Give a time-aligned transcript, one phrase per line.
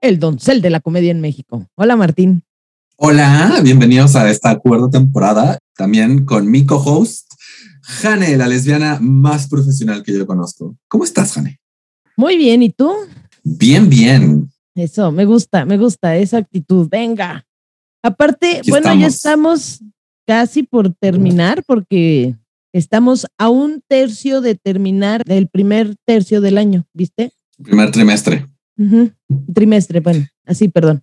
[0.00, 1.66] el doncel de la comedia en México.
[1.74, 2.42] Hola, Martín.
[2.96, 7.30] Hola, bienvenidos a esta cuarta temporada, también con mi co-host,
[7.82, 10.76] Jane, la lesbiana más profesional que yo conozco.
[10.88, 11.60] ¿Cómo estás, Jane?
[12.16, 12.92] Muy bien, ¿y tú?
[13.44, 14.50] Bien, bien.
[14.74, 16.88] Eso, me gusta, me gusta esa actitud.
[16.90, 17.46] Venga.
[18.02, 19.80] Aparte, bueno, ya estamos
[20.26, 22.36] casi por terminar porque
[22.72, 27.32] Estamos a un tercio de terminar el primer tercio del año, ¿viste?
[27.62, 28.46] Primer trimestre.
[29.52, 31.02] Trimestre, bueno, así, perdón.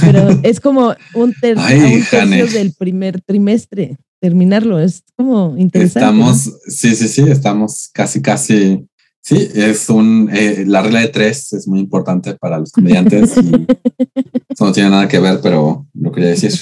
[0.00, 6.00] Pero es como un, tercio del primer trimestre, terminarlo, es como interesante.
[6.00, 8.86] Estamos, sí, sí, sí, estamos casi, casi,
[9.20, 13.52] sí, es un, eh, la regla de tres es muy importante para los comediantes y
[14.48, 16.52] eso no tiene nada que ver, pero lo quería decir.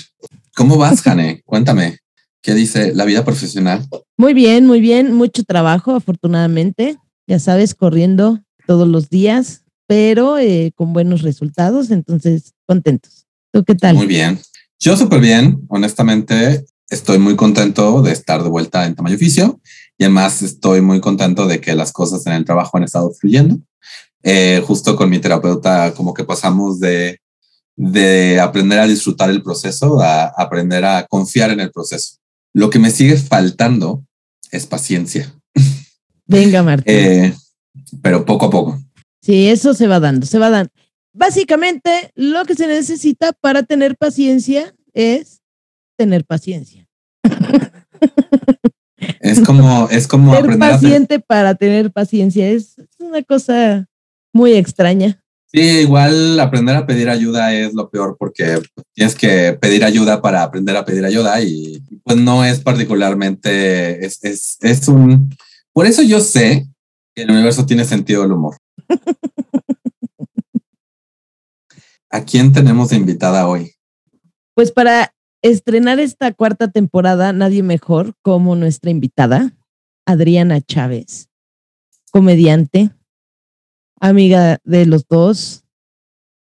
[0.54, 1.42] ¿Cómo vas, Jane?
[1.44, 1.98] Cuéntame.
[2.40, 3.86] ¿Qué dice la vida profesional?
[4.16, 6.96] Muy bien, muy bien, mucho trabajo, afortunadamente.
[7.26, 13.26] Ya sabes, corriendo todos los días, pero eh, con buenos resultados, entonces contentos.
[13.52, 13.96] ¿Tú qué tal?
[13.96, 14.38] Muy bien.
[14.78, 19.60] Yo súper bien, honestamente, estoy muy contento de estar de vuelta en tamaño oficio
[19.96, 23.58] y además estoy muy contento de que las cosas en el trabajo han estado fluyendo.
[24.22, 27.20] Eh, justo con mi terapeuta, como que pasamos de,
[27.76, 32.16] de aprender a disfrutar el proceso a aprender a confiar en el proceso.
[32.52, 34.04] Lo que me sigue faltando
[34.50, 35.32] es paciencia.
[36.26, 36.94] Venga, Martín.
[36.94, 37.34] Eh,
[38.02, 38.80] pero poco a poco.
[39.26, 40.70] Sí, eso se va dando, se va dando.
[41.12, 45.42] Básicamente, lo que se necesita para tener paciencia es
[45.98, 46.86] tener paciencia.
[49.20, 52.48] Es como, es como ser paciente para tener paciencia.
[52.48, 53.86] Es, es una cosa
[54.32, 55.22] muy extraña.
[55.46, 58.60] Sí, igual aprender a pedir ayuda es lo peor porque
[58.94, 64.22] tienes que pedir ayuda para aprender a pedir ayuda y pues no es particularmente, es,
[64.22, 65.34] es, es un...
[65.72, 66.66] Por eso yo sé
[67.22, 68.56] el universo tiene sentido del humor.
[72.10, 73.72] ¿A quién tenemos de invitada hoy?
[74.54, 75.12] Pues para
[75.42, 79.52] estrenar esta cuarta temporada, nadie mejor como nuestra invitada,
[80.06, 81.28] Adriana Chávez,
[82.12, 82.90] comediante,
[84.00, 85.64] amiga de los dos,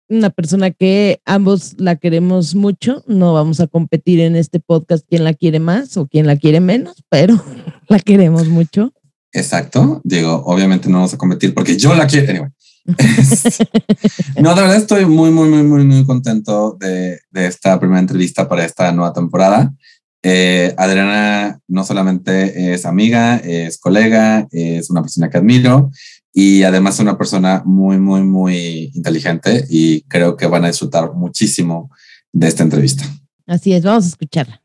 [0.08, 3.02] una persona que ambos la queremos mucho.
[3.06, 6.60] No vamos a competir en este podcast quién la quiere más o quién la quiere
[6.60, 7.34] menos, pero
[7.88, 8.92] la queremos mucho.
[9.34, 10.00] Exacto.
[10.04, 12.50] Digo, obviamente no vamos a competir porque yo la quiero.
[14.40, 18.48] no, de verdad estoy muy, muy, muy, muy, muy contento de, de esta primera entrevista
[18.48, 19.74] para esta nueva temporada.
[20.22, 25.90] Eh, Adriana no solamente es amiga, es colega, es una persona que admiro
[26.32, 31.12] y además es una persona muy, muy, muy inteligente y creo que van a disfrutar
[31.12, 31.90] muchísimo
[32.32, 33.04] de esta entrevista.
[33.46, 34.63] Así es, vamos a escucharla.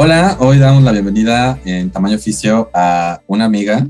[0.00, 3.84] Hola, hoy damos la bienvenida en tamaño oficio a una amiga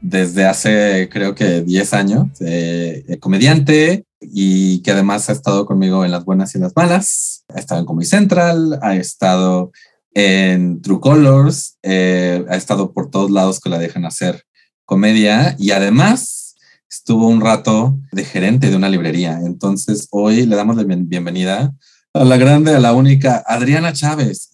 [0.00, 6.10] desde hace creo que 10 años, eh, comediante, y que además ha estado conmigo en
[6.10, 7.44] las buenas y las malas.
[7.54, 9.72] Ha estado en Comedy Central, ha estado
[10.14, 14.44] en True Colors, eh, ha estado por todos lados que la dejan hacer
[14.86, 16.56] comedia y además
[16.90, 19.38] estuvo un rato de gerente de una librería.
[19.44, 21.74] Entonces hoy le damos la bienvenida
[22.14, 24.50] la grande, a la única Adriana Chávez.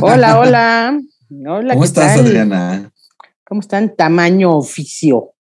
[0.00, 1.00] Hola, hola.
[1.46, 2.90] Hola, ¿Cómo estás, Adriana?
[3.44, 3.94] ¿Cómo están?
[3.94, 5.32] Tamaño oficio.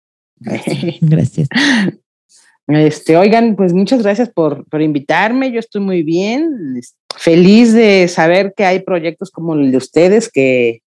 [1.01, 1.49] Gracias.
[2.69, 5.53] Este, oigan, pues muchas gracias por, por, invitarme.
[5.53, 6.81] Yo estoy muy bien.
[7.17, 10.83] Feliz de saber que hay proyectos como el de ustedes que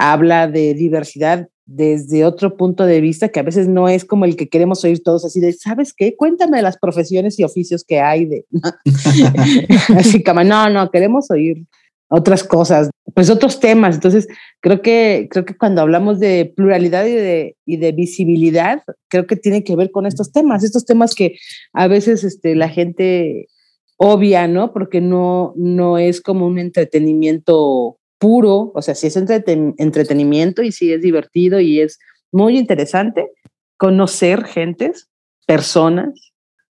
[0.00, 4.34] habla de diversidad desde otro punto de vista que a veces no es como el
[4.34, 6.16] que queremos oír todos así de, ¿sabes qué?
[6.16, 8.44] Cuéntame de las profesiones y oficios que hay de...
[9.96, 11.64] así como, no, no, queremos oír
[12.08, 13.94] otras cosas, pues otros temas.
[13.94, 14.26] Entonces,
[14.60, 19.36] creo que, creo que cuando hablamos de pluralidad y de, y de visibilidad, creo que
[19.36, 21.36] tiene que ver con estos temas, estos temas que
[21.72, 23.46] a veces este, la gente
[23.96, 24.72] obvia, ¿no?
[24.72, 30.92] Porque no, no es como un entretenimiento puro, o sea, sí es entretenimiento y sí
[30.92, 31.98] es divertido y es
[32.30, 33.30] muy interesante
[33.78, 35.08] conocer gentes,
[35.46, 36.30] personas,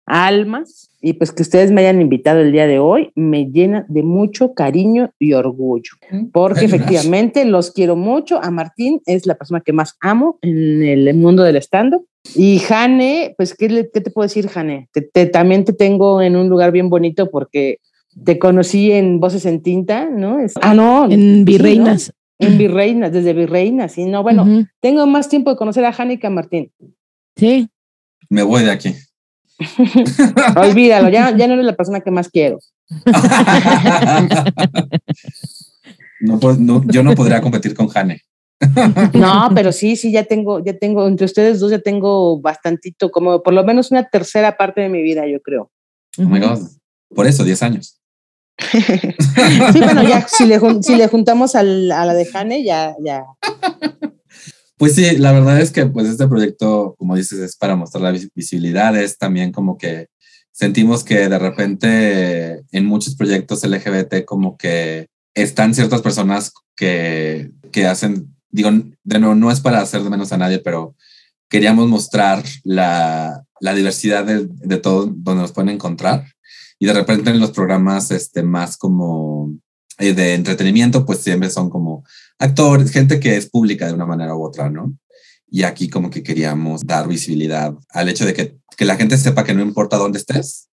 [0.06, 4.02] almas y pues que ustedes me hayan invitado el día de hoy me llena de
[4.02, 5.92] mucho cariño y orgullo,
[6.32, 8.42] porque efectivamente los quiero mucho.
[8.42, 12.06] A Martín es la persona que más amo en el mundo del stand-up.
[12.34, 14.88] Y Jane, pues, ¿qué, ¿qué, te puedo decir, Jane?
[14.92, 17.78] Te, también te tengo en un lugar bien bonito porque
[18.24, 20.38] te conocí en Voces en Tinta, ¿no?
[20.62, 21.10] ah, no.
[21.10, 22.12] En Virreinas.
[22.38, 26.26] En Virreinas, desde Virreinas, sí, no, bueno, tengo más tiempo de conocer a Jane que
[26.26, 26.70] a Martín.
[27.34, 27.68] Sí.
[28.28, 28.94] Me voy de aquí.
[30.56, 32.58] Olvídalo, ya, ya no eres la persona que más quiero.
[36.20, 38.20] no, yo no podría competir con Jane.
[39.14, 43.42] No, pero sí, sí, ya tengo, ya tengo, entre ustedes dos ya tengo bastantito, como
[43.42, 45.70] por lo menos una tercera parte de mi vida, yo creo.
[46.18, 46.60] Oh my God.
[47.14, 47.95] Por eso, 10 años.
[49.72, 53.24] sí, bueno, ya, si le, si le juntamos a la de Jane, ya, ya.
[54.78, 58.18] Pues sí, la verdad es que pues este proyecto, como dices, es para mostrar la
[58.34, 60.08] visibilidad, es también como que
[60.52, 67.86] sentimos que de repente en muchos proyectos LGBT como que están ciertas personas que, que
[67.86, 68.70] hacen, digo,
[69.04, 70.94] de no, no es para hacer de menos a nadie, pero
[71.48, 76.26] queríamos mostrar la, la diversidad de, de, todo donde nos pueden encontrar.
[76.78, 79.54] Y de repente en los programas este, más como
[79.98, 82.04] eh, de entretenimiento, pues siempre son como
[82.38, 84.92] actores, gente que es pública de una manera u otra, ¿no?
[85.48, 89.44] Y aquí como que queríamos dar visibilidad al hecho de que, que la gente sepa
[89.44, 90.68] que no importa dónde estés,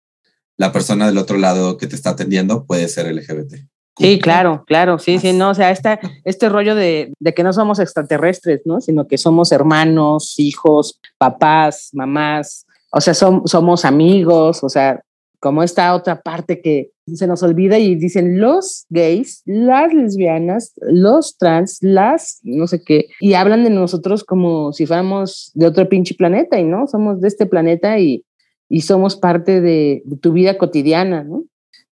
[0.57, 3.55] la persona del otro lado que te está atendiendo puede ser LGBT.
[3.99, 7.53] Sí, claro, claro, sí, sí, no, o sea, esta, este rollo de, de, que no
[7.53, 8.81] somos extraterrestres, ¿no?
[8.81, 15.01] Sino que somos hermanos, hijos, papás, mamás, o sea, somos amigos, o sea,
[15.41, 21.37] como esta otra parte que se nos olvida y dicen los gays, las lesbianas, los
[21.39, 26.15] trans, las no sé qué, y hablan de nosotros como si fuéramos de otro pinche
[26.15, 28.25] planeta y no, somos de este planeta y,
[28.69, 31.45] y somos parte de, tu vida cotidiana, ¿no?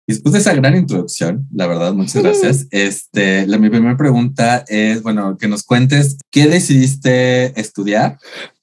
[0.08, 2.68] Después de esa gran introducción, la verdad, muchas gracias.
[2.70, 8.18] Este, la, mi primera pregunta es, bueno, que nos cuentes qué decidiste estudiar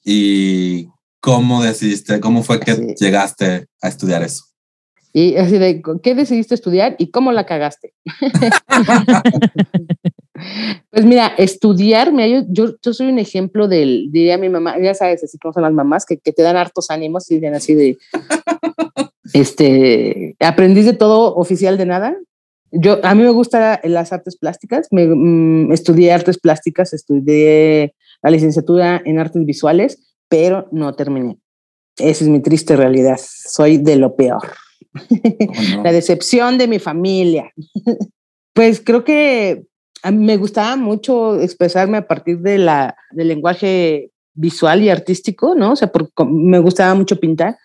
[0.06, 0.88] y
[1.20, 4.53] cómo decidiste, cómo fue que llegaste a estudiar eso.
[5.16, 7.94] Y así de, ¿qué decidiste estudiar y cómo la cagaste?
[10.90, 15.24] pues mira, estudiar, mira, yo, yo, soy un ejemplo del, diría mi mamá, ya sabes,
[15.24, 18.00] así como son las mamás, que, que te dan hartos ánimos y dicen así de,
[19.34, 22.18] este, aprendiz de todo, oficial de nada.
[22.72, 27.94] Yo, a mí me gustan las artes plásticas, me, mm, estudié artes plásticas, estudié
[28.24, 31.38] la licenciatura en artes visuales, pero no terminé.
[31.98, 34.42] Esa es mi triste realidad, soy de lo peor.
[35.84, 37.52] La decepción de mi familia.
[38.54, 39.66] pues creo que
[40.12, 45.74] me gustaba mucho expresarme a partir de la, del lenguaje visual y artístico, ¿no?
[45.74, 47.58] O sea, porque me gustaba mucho pintar.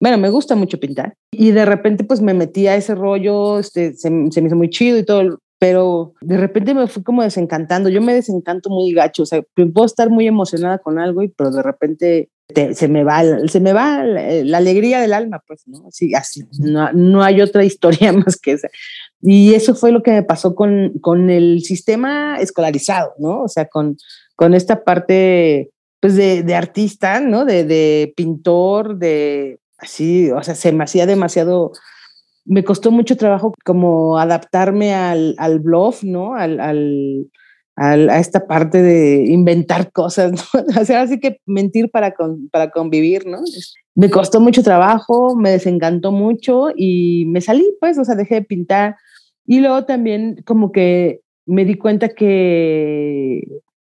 [0.00, 1.14] Bueno, me gusta mucho pintar.
[1.30, 4.70] Y de repente, pues me metí a ese rollo, este, se, se me hizo muy
[4.70, 7.88] chido y todo, pero de repente me fui como desencantando.
[7.88, 11.50] Yo me desencanto muy gacho, o sea, puedo estar muy emocionada con algo, y, pero
[11.50, 12.30] de repente
[12.74, 15.86] se me va, se me va la, alegría del alma, pues, ¿no?
[15.88, 18.68] Así, así, no, no, hay otra historia más que esa.
[19.20, 23.42] Y eso fue lo que me pasó con, con el sistema escolarizado, ¿no?
[23.42, 23.96] O sea, con,
[24.36, 27.44] con esta parte, pues, de, de artista, ¿no?
[27.44, 31.72] De, de, pintor, de, así, o sea, se me hacía demasiado,
[32.44, 36.34] me costó mucho trabajo como adaptarme al, al bluff, ¿no?
[36.34, 37.26] al, al
[37.76, 40.62] a esta parte de inventar cosas, ¿no?
[40.96, 42.14] Así que mentir para,
[42.50, 43.38] para convivir, ¿no?
[43.94, 48.42] Me costó mucho trabajo, me desencantó mucho y me salí, pues, o sea, dejé de
[48.42, 48.96] pintar.
[49.46, 53.42] Y luego también como que me di cuenta que,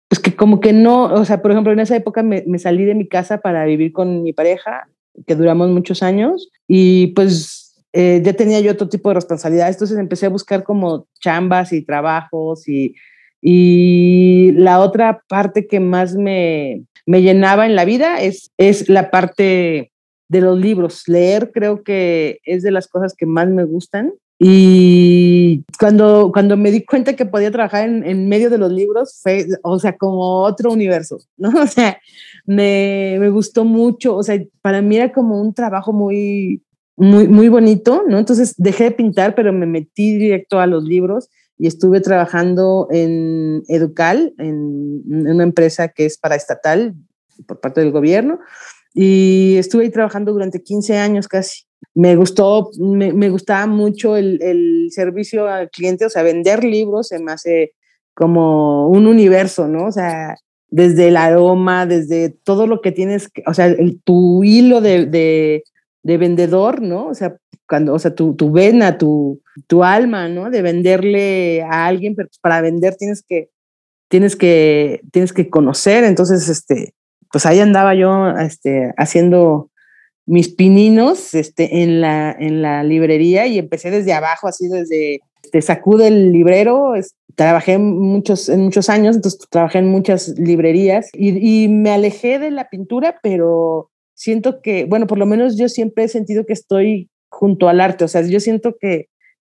[0.09, 2.85] pues que como que no, o sea, por ejemplo, en esa época me, me salí
[2.85, 4.89] de mi casa para vivir con mi pareja,
[5.27, 9.99] que duramos muchos años, y pues eh, ya tenía yo otro tipo de responsabilidades, entonces
[9.99, 12.95] empecé a buscar como chambas y trabajos y
[13.41, 19.11] y la otra parte que más me, me llenaba en la vida es, es la
[19.11, 19.93] parte
[20.29, 21.05] de los libros.
[21.07, 24.13] Leer creo que es de las cosas que más me gustan.
[24.41, 29.19] Y cuando, cuando me di cuenta que podía trabajar en, en medio de los libros,
[29.21, 31.49] fue, o sea, como otro universo, ¿no?
[31.61, 31.99] O sea,
[32.47, 36.63] me, me gustó mucho, o sea, para mí era como un trabajo muy,
[36.97, 38.19] muy, muy bonito, ¿no?
[38.19, 43.63] Entonces dejé de pintar, pero me metí directo a los libros y estuve trabajando en
[43.69, 46.95] Educal, en, una empresa que es paraestatal
[47.47, 48.39] por parte del gobierno,
[48.95, 51.65] y estuve ahí trabajando durante 15 años casi.
[51.95, 57.09] Me gustó, me, me gustaba mucho el, el, servicio al cliente, o sea, vender libros
[57.09, 57.73] se me hace
[58.15, 59.87] como un universo, ¿no?
[59.87, 60.37] O sea,
[60.71, 65.65] desde el aroma, desde todo lo que tienes, o sea, el, tu hilo de, de,
[66.03, 67.07] de vendedor, ¿no?
[67.07, 67.37] O sea,
[67.69, 70.51] cuando, o sea, tu, tu vena, tu, tu alma, ¿no?
[70.51, 73.51] De venderle a alguien, pero para vender tienes que,
[74.09, 76.05] tienes que, tienes que conocer.
[76.05, 76.95] Entonces, este,
[77.31, 79.71] pues ahí andaba yo, este, haciendo
[80.27, 85.21] mis pininos, este, en la, en la librería y empecé desde abajo, así desde,
[85.53, 86.95] te sacude el librero,
[87.35, 92.69] trabajé muchos, en muchos años, entonces trabajé en muchas librerías y me alejé de la
[92.69, 97.69] pintura, pero siento que, bueno, por lo menos yo siempre he sentido que estoy junto
[97.69, 99.07] al arte, o sea, yo siento que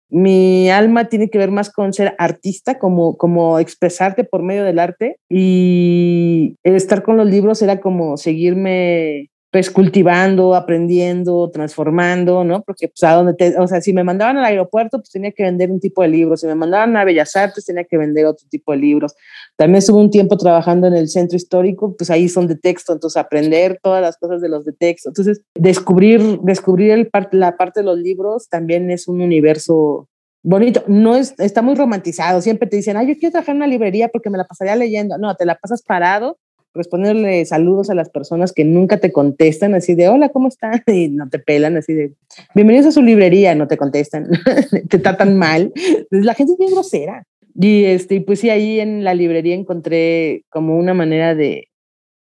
[0.10, 4.80] mi alma tiene que ver más con ser artista, como, como expresarte por medio del
[4.80, 12.62] arte y estar con los libros era como seguirme pues cultivando, aprendiendo, transformando, ¿no?
[12.62, 15.42] Porque, pues, a donde te, o sea, si me mandaban al aeropuerto, pues tenía que
[15.42, 18.46] vender un tipo de libros, si me mandaban a Bellas Artes, tenía que vender otro
[18.52, 19.16] tipo de libros.
[19.56, 23.18] También estuve un tiempo trabajando en el centro histórico, pues ahí son de texto, entonces
[23.18, 25.10] aprender todas las cosas de los de texto.
[25.10, 30.08] Entonces, descubrir, descubrir el la parte de los libros también es un universo
[30.44, 30.84] bonito.
[30.86, 32.42] No es, está muy romantizado.
[32.44, 35.18] Siempre te dicen, ay, yo quiero trabajar en una librería porque me la pasaría leyendo.
[35.18, 36.38] No, te la pasas parado
[36.78, 40.84] responderle saludos a las personas que nunca te contestan, así de hola, ¿cómo están?
[40.88, 42.14] Y no te pelan, así de
[42.56, 44.30] bienvenidos a su librería, no te contestan,
[44.90, 45.74] te tratan mal.
[46.10, 47.26] La gente es bien grosera.
[47.60, 51.70] Y este, pues sí, ahí en la librería encontré como una manera de,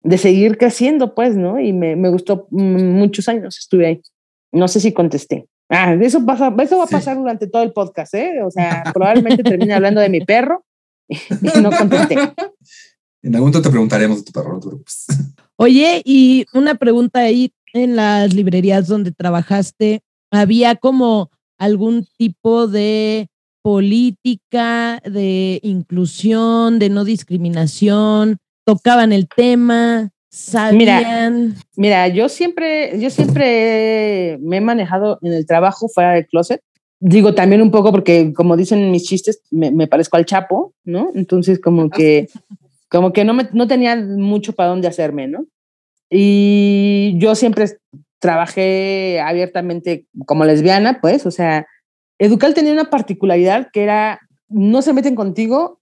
[0.04, 1.60] de seguir creciendo, pues, ¿no?
[1.60, 4.02] Y me, me gustó muchos años, estuve ahí.
[4.52, 5.48] No sé si contesté.
[5.70, 8.42] Ah, eso, pasa, eso va a pasar durante todo el podcast, ¿eh?
[8.44, 10.64] O sea, probablemente termine hablando de mi perro
[11.10, 11.18] y
[11.62, 12.16] no contesté.
[13.24, 14.60] En algún momento te preguntaremos de tu perro,
[15.58, 23.28] Oye, y una pregunta ahí en las librerías donde trabajaste, ¿había como algún tipo de
[23.64, 28.38] política de inclusión, de no discriminación?
[28.66, 30.12] ¿Tocaban el tema?
[30.30, 30.78] ¿Sabían?
[30.78, 36.62] Mira, mira, yo siempre, yo siempre me he manejado en el trabajo fuera del closet.
[37.00, 41.10] Digo también un poco porque, como dicen mis chistes, me, me parezco al Chapo, ¿no?
[41.16, 42.30] Entonces, como que
[42.90, 45.46] como que no, me, no tenía mucho para dónde hacerme, ¿no?
[46.10, 47.66] Y yo siempre
[48.20, 51.68] trabajé abiertamente como lesbiana, pues, o sea,
[52.20, 55.80] Educal tenía una particularidad que era, no se meten contigo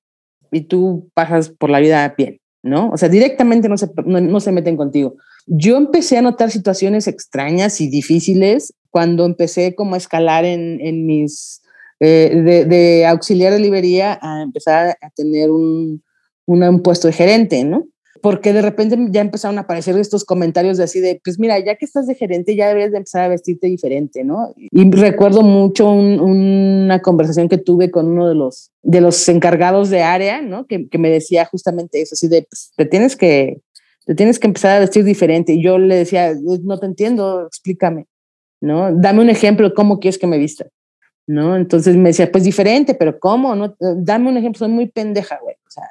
[0.52, 2.90] y tú pasas por la vida bien, ¿no?
[2.90, 5.16] O sea, directamente no se, no, se meten contigo.
[5.46, 11.06] Yo empecé a notar situaciones extrañas y difíciles cuando empecé como a escalar en, en
[11.06, 11.62] mis,
[12.00, 16.04] eh, de, de, auxiliar de librería a empezar a tener un,
[16.46, 17.86] un puesto de gerente, ¿no?
[18.22, 21.76] Porque de repente ya empezaron a aparecer estos comentarios de así de, pues mira, ya
[21.76, 24.54] que estás de gerente, ya deberías de empezar a vestirte diferente, ¿no?
[24.56, 30.02] Y recuerdo mucho una conversación que tuve con uno de los, de los encargados de
[30.02, 30.66] área, ¿no?
[30.66, 33.62] Que, que me decía justamente eso, así de, pues, te tienes que,
[34.06, 35.54] te tienes que empezar a vestir diferente.
[35.54, 36.34] Y yo le decía,
[36.64, 38.08] no te entiendo, explícame,
[38.62, 38.96] ¿no?
[38.96, 40.66] Dame un ejemplo, ¿cómo quieres que me vista?
[41.28, 41.56] ¿No?
[41.56, 43.56] Entonces me decía, pues diferente, pero ¿cómo?
[43.56, 45.56] No, dame un ejemplo, soy muy pendeja, güey.
[45.56, 45.84] O sea,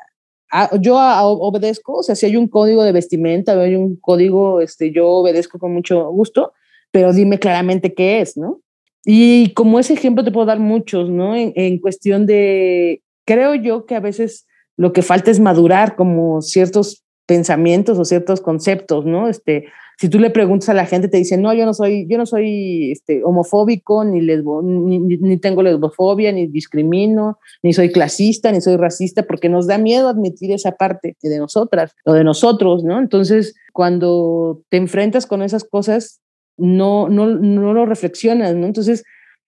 [0.80, 5.08] yo obedezco, o sea, si hay un código de vestimenta, hay un código, este, yo
[5.08, 6.52] obedezco con mucho gusto,
[6.90, 8.61] pero dime claramente qué es, ¿no?
[9.04, 11.34] Y como ese ejemplo te puedo dar muchos, ¿no?
[11.34, 14.46] En, en cuestión de, creo yo que a veces
[14.76, 19.28] lo que falta es madurar como ciertos pensamientos o ciertos conceptos, ¿no?
[19.28, 19.66] Este,
[19.98, 22.26] si tú le preguntas a la gente, te dicen, no, yo no soy, yo no
[22.26, 28.60] soy este, homofóbico, ni, lesbo, ni, ni, tengo lesbofobia, ni discrimino, ni soy clasista, ni
[28.60, 32.98] soy racista, porque nos da miedo admitir esa parte de nosotras o de nosotros, ¿no?
[32.98, 36.20] Entonces, cuando te enfrentas con esas cosas,
[36.56, 38.66] no, no, no lo reflexionas, ¿no?
[38.66, 39.04] Entonces,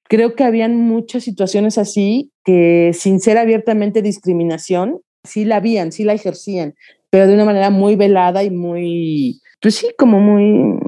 [0.08, 6.04] creo que habían muchas situaciones así que sin ser abiertamente discriminación, sí la habían, sí
[6.04, 6.74] la ejercían,
[7.16, 10.78] pero de una manera muy velada y muy pues sí, como muy,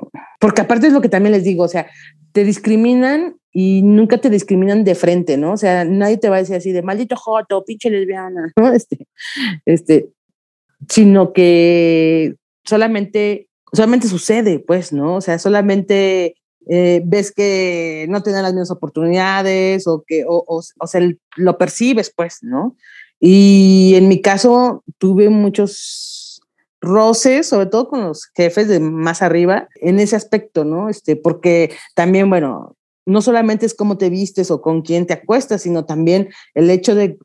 [0.41, 1.87] porque aparte es lo que también les digo, o sea,
[2.33, 5.53] te discriminan y nunca te discriminan de frente, ¿no?
[5.53, 8.73] O sea, nadie te va a decir así de maldito joto, pinche lesbiana, ¿no?
[8.75, 9.07] Este,
[9.65, 10.11] este,
[10.87, 15.17] sino que solamente, solamente sucede, pues, ¿no?
[15.17, 16.35] O sea, solamente
[16.69, 21.01] eh, ves que no tienen las mismas oportunidades o que, o, o, o sea,
[21.37, 22.77] lo percibes, pues, ¿no?
[23.21, 26.41] Y en mi caso tuve muchos
[26.81, 30.89] roces, sobre todo con los jefes de más arriba, en ese aspecto, ¿no?
[30.89, 35.63] Este, porque también, bueno, no solamente es cómo te vistes o con quién te acuestas,
[35.63, 37.19] sino también el hecho de,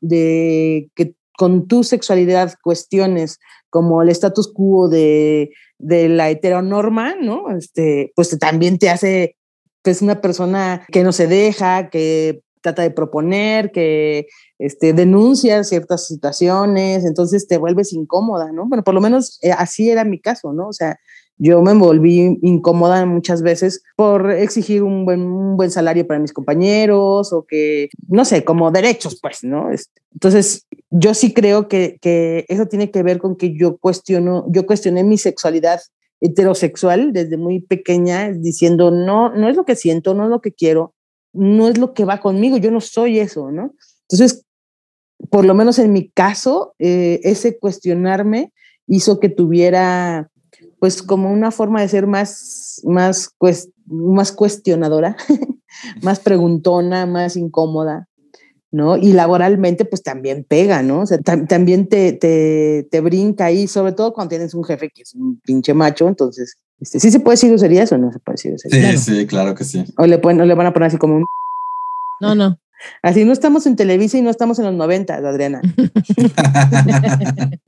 [0.94, 3.38] que con tu sexualidad cuestiones
[3.70, 7.50] como el status quo de, de la heteronorma, ¿no?
[7.56, 9.36] Este, pues también te hace
[9.82, 14.26] pues una persona que no se deja, que trata de proponer, que
[14.58, 18.66] este, denuncia ciertas situaciones, entonces te vuelves incómoda, ¿no?
[18.66, 20.68] Bueno, por lo menos eh, así era mi caso, ¿no?
[20.68, 20.98] O sea,
[21.36, 26.32] yo me volví incómoda muchas veces por exigir un buen, un buen salario para mis
[26.32, 29.70] compañeros o que, no sé, como derechos, pues, ¿no?
[29.70, 34.46] Este, entonces, yo sí creo que, que eso tiene que ver con que yo cuestiono,
[34.48, 35.80] yo cuestioné mi sexualidad
[36.22, 40.52] heterosexual desde muy pequeña, diciendo, no, no es lo que siento, no es lo que
[40.52, 40.94] quiero,
[41.34, 43.74] no es lo que va conmigo, yo no soy eso, ¿no?
[44.08, 44.44] Entonces,
[45.30, 48.52] por lo menos en mi caso, eh, ese cuestionarme
[48.86, 50.30] hizo que tuviera
[50.78, 53.30] pues como una forma de ser más, más,
[53.86, 55.16] más cuestionadora,
[56.02, 58.08] más preguntona, más incómoda,
[58.74, 58.96] ¿no?
[58.96, 61.02] Y laboralmente pues también pega, ¿no?
[61.02, 65.02] O sea, también te, te, te, brinca ahí, sobre todo cuando tienes un jefe que
[65.02, 68.34] es un pinche macho, entonces, este, ¿sí se puede decir groserías o no se puede
[68.34, 69.00] decir groserías?
[69.00, 69.84] Sí, sí, claro que sí.
[69.96, 71.24] O le, pueden, o le van a poner así como un...
[72.20, 72.58] No, no.
[73.02, 75.62] Así no estamos en Televisa y no estamos en los 90, Adriana.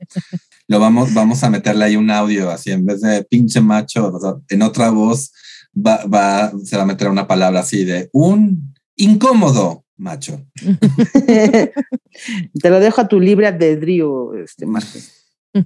[0.67, 4.11] Lo vamos, vamos a meterle ahí un audio, así en vez de pinche macho,
[4.49, 5.31] en otra voz
[5.73, 10.45] va, va, se va a meter una palabra así de un incómodo macho.
[11.25, 15.13] Te lo dejo a tu libre albedrío, este Márquez.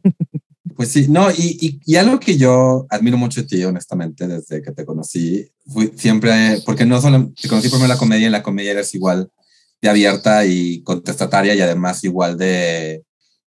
[0.76, 4.72] Pues sí, no, y, y, algo que yo admiro mucho de ti, honestamente, desde que
[4.72, 8.44] te conocí, fui siempre, porque no solo te conocí primero en la comedia, en la
[8.44, 9.30] comedia eres igual
[9.82, 13.04] de abierta y contestataria y además igual de,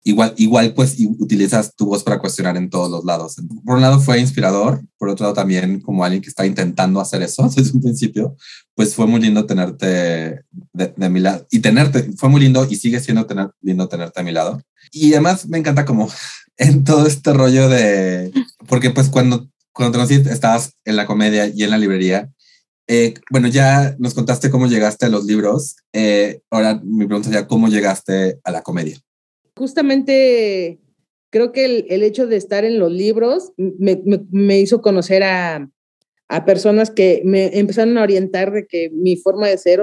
[0.08, 3.36] igual, igual pues utilizas tu voz para cuestionar en todos los lados.
[3.66, 7.22] Por un lado fue inspirador, por otro lado también como alguien que está intentando hacer
[7.22, 8.36] eso desde un principio,
[8.74, 13.00] pues fue muy lindo tenerte de, mi lado y tenerte, fue muy lindo y sigue
[13.00, 14.62] siendo tener, lindo tenerte a mi lado.
[14.92, 16.10] Y además me encanta como
[16.58, 18.32] en todo este rollo de,
[18.68, 22.30] porque pues cuando, cuando te conocí estabas en la comedia y en la librería.
[22.90, 25.76] Eh, bueno, ya nos contaste cómo llegaste a los libros.
[25.92, 28.98] Eh, ahora mi pregunta sería, ¿cómo llegaste a la comedia?
[29.58, 30.80] Justamente
[31.30, 35.70] creo que el, hecho de estar en los libros me, me, hizo conocer a,
[36.30, 39.82] a, personas que me empezaron a orientar de que mi forma de ser,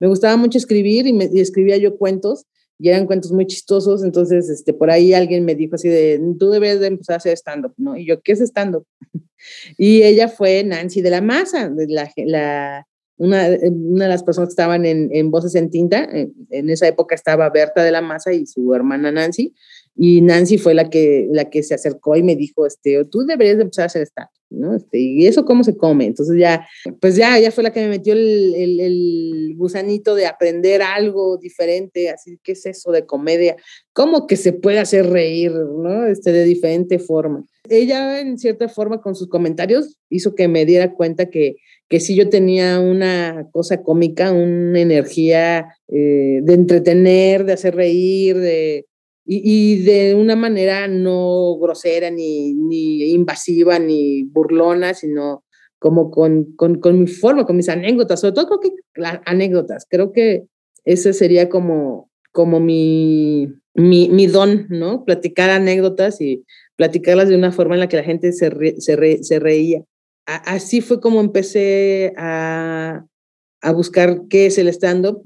[0.00, 2.46] me gustaba mucho escribir y, me, escribía yo cuentos
[2.78, 6.50] y eran cuentos muy chistosos, entonces este, por ahí alguien me dijo así de, tú
[6.50, 7.96] debes de empezar a hacer stand-up, ¿no?
[7.96, 8.86] Y yo, ¿qué es stand-up?
[9.78, 12.86] y ella fue Nancy de la Masa, la, la,
[13.18, 16.86] una, una de las personas que estaban en, en Voces en Tinta, en, en, esa
[16.86, 19.54] época estaba Berta de la Masa y su hermana Nancy,
[19.94, 23.56] y Nancy fue la que, la que se acercó y me dijo, este, tú deberías
[23.56, 24.74] de empezar a hacer stand ¿no?
[24.74, 26.06] Este, y eso cómo se come.
[26.06, 26.66] Entonces ya,
[27.00, 31.38] pues ya, ella fue la que me metió el, el, el, gusanito de aprender algo
[31.38, 33.56] diferente, así, ¿qué es eso de comedia?
[33.92, 36.06] ¿Cómo que se puede hacer reír, ¿no?
[36.06, 37.44] Este, de diferente forma.
[37.68, 41.56] Ella, en cierta forma, con sus comentarios, hizo que me diera cuenta que,
[41.88, 48.36] que sí yo tenía una cosa cómica, una energía eh, de entretener, de hacer reír,
[49.28, 52.50] y, de una manera no grosera, ni,
[53.10, 55.44] invasiva, ni burlona, sino
[55.78, 56.54] como con,
[56.92, 60.44] mi forma, con mis anécdotas, sobre todo creo que las anécdotas, creo que
[60.84, 62.08] ese sería como,
[62.60, 63.48] mi,
[64.28, 65.04] don, ¿no?
[65.04, 66.44] Platicar anécdotas y
[66.76, 68.50] platicarlas de una forma en la que la gente se
[69.38, 69.84] reía.
[70.26, 73.06] Así fue como empecé a,
[73.62, 75.22] a buscar qué es el stand-up.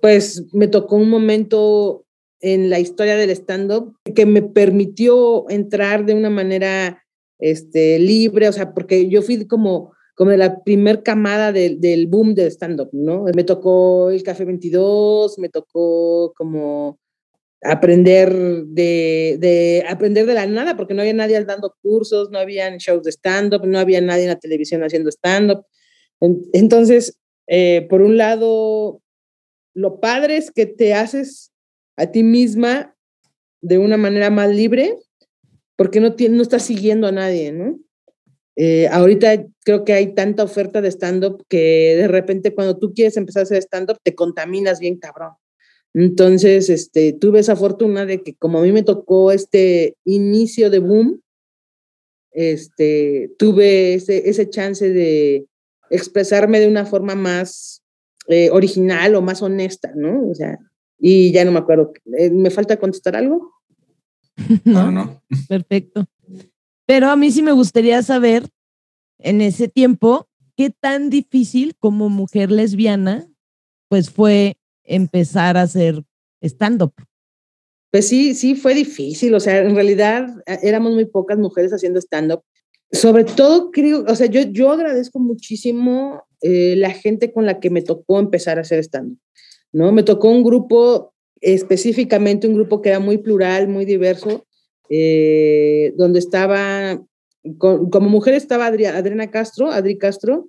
[0.00, 2.04] Pues me tocó un momento
[2.40, 7.04] en la historia del stand-up que me permitió entrar de una manera
[7.38, 12.34] este, libre, o sea, porque yo fui como, como de la primer camada del boom
[12.34, 13.24] del stand-up, ¿no?
[13.34, 16.98] Me tocó el Café 22, me tocó como
[17.62, 18.32] aprender
[18.66, 23.04] de, de, aprender de la nada, porque no había nadie dando cursos, no había shows
[23.04, 25.64] de stand-up, no había nadie en la televisión haciendo stand-up.
[26.52, 29.00] Entonces, eh, por un lado,
[29.74, 31.52] lo padre es que te haces
[31.96, 32.96] a ti misma
[33.60, 34.96] de una manera más libre,
[35.76, 37.78] porque no, no estás siguiendo a nadie, ¿no?
[38.56, 43.16] Eh, ahorita creo que hay tanta oferta de stand-up que de repente cuando tú quieres
[43.16, 45.32] empezar a hacer stand-up te contaminas bien cabrón.
[45.94, 50.78] Entonces, este, tuve esa fortuna de que como a mí me tocó este inicio de
[50.78, 51.20] boom,
[52.30, 55.46] este, tuve ese, ese chance de
[55.90, 57.82] expresarme de una forma más
[58.28, 60.28] eh, original o más honesta, ¿no?
[60.28, 60.58] O sea,
[60.98, 61.92] y ya no me acuerdo.
[62.16, 63.52] Eh, ¿Me falta contestar algo?
[64.64, 65.22] No, no.
[65.48, 66.06] Perfecto.
[66.86, 68.48] Pero a mí sí me gustaría saber,
[69.18, 73.28] en ese tiempo, qué tan difícil como mujer lesbiana,
[73.88, 76.02] pues fue empezar a hacer
[76.42, 76.92] stand-up.
[77.90, 79.34] Pues sí, sí, fue difícil.
[79.34, 82.42] O sea, en realidad eh, éramos muy pocas mujeres haciendo stand-up.
[82.90, 87.70] Sobre todo, creo, o sea, yo, yo agradezco muchísimo eh, la gente con la que
[87.70, 89.18] me tocó empezar a hacer stand-up.
[89.72, 89.92] ¿no?
[89.92, 94.46] Me tocó un grupo, específicamente un grupo que era muy plural, muy diverso,
[94.90, 97.00] eh, donde estaba
[97.58, 100.48] como mujer estaba Adriana Castro, Adri Castro,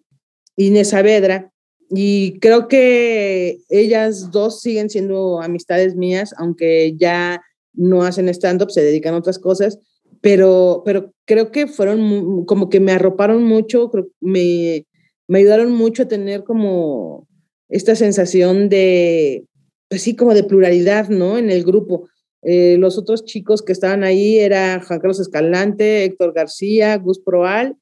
[0.55, 1.52] Inés Saavedra,
[1.95, 8.83] y creo que ellas dos siguen siendo amistades mías, aunque ya no hacen stand-up, se
[8.83, 9.77] dedican a otras cosas,
[10.19, 14.87] pero, pero creo que fueron como que me arroparon mucho, me,
[15.27, 17.27] me ayudaron mucho a tener como
[17.69, 19.45] esta sensación de,
[19.87, 21.37] pues como de pluralidad, ¿no?
[21.37, 22.07] En el grupo.
[22.41, 27.77] Eh, los otros chicos que estaban ahí era Juan Carlos Escalante, Héctor García, Gus Proal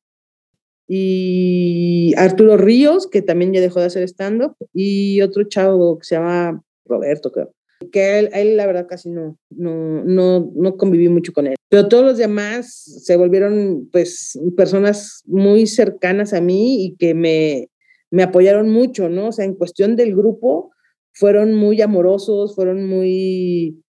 [0.93, 6.15] y Arturo Ríos, que también ya dejó de hacer stand-up, y otro chavo que se
[6.15, 7.54] llama Roberto, creo.
[7.93, 11.56] Que él, él, la verdad casi no, no, no, no conviví mucho con él.
[11.69, 12.73] Pero todos los demás
[13.06, 17.69] se volvieron pues personas muy cercanas a mí y que me,
[18.10, 19.30] me apoyaron mucho, ¿no?
[19.30, 20.71] O sea, en cuestión del grupo,
[21.13, 23.82] fueron muy amorosos, fueron muy,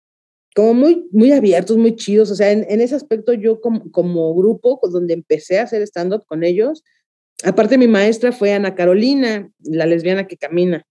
[0.55, 2.31] como muy, muy abiertos, muy chidos.
[2.31, 6.45] O sea, en, ese aspecto yo como, como grupo, donde empecé a hacer stand-up con
[6.45, 6.83] ellos,
[7.45, 10.87] aparte mi maestra fue Ana Carolina, la lesbiana que camina.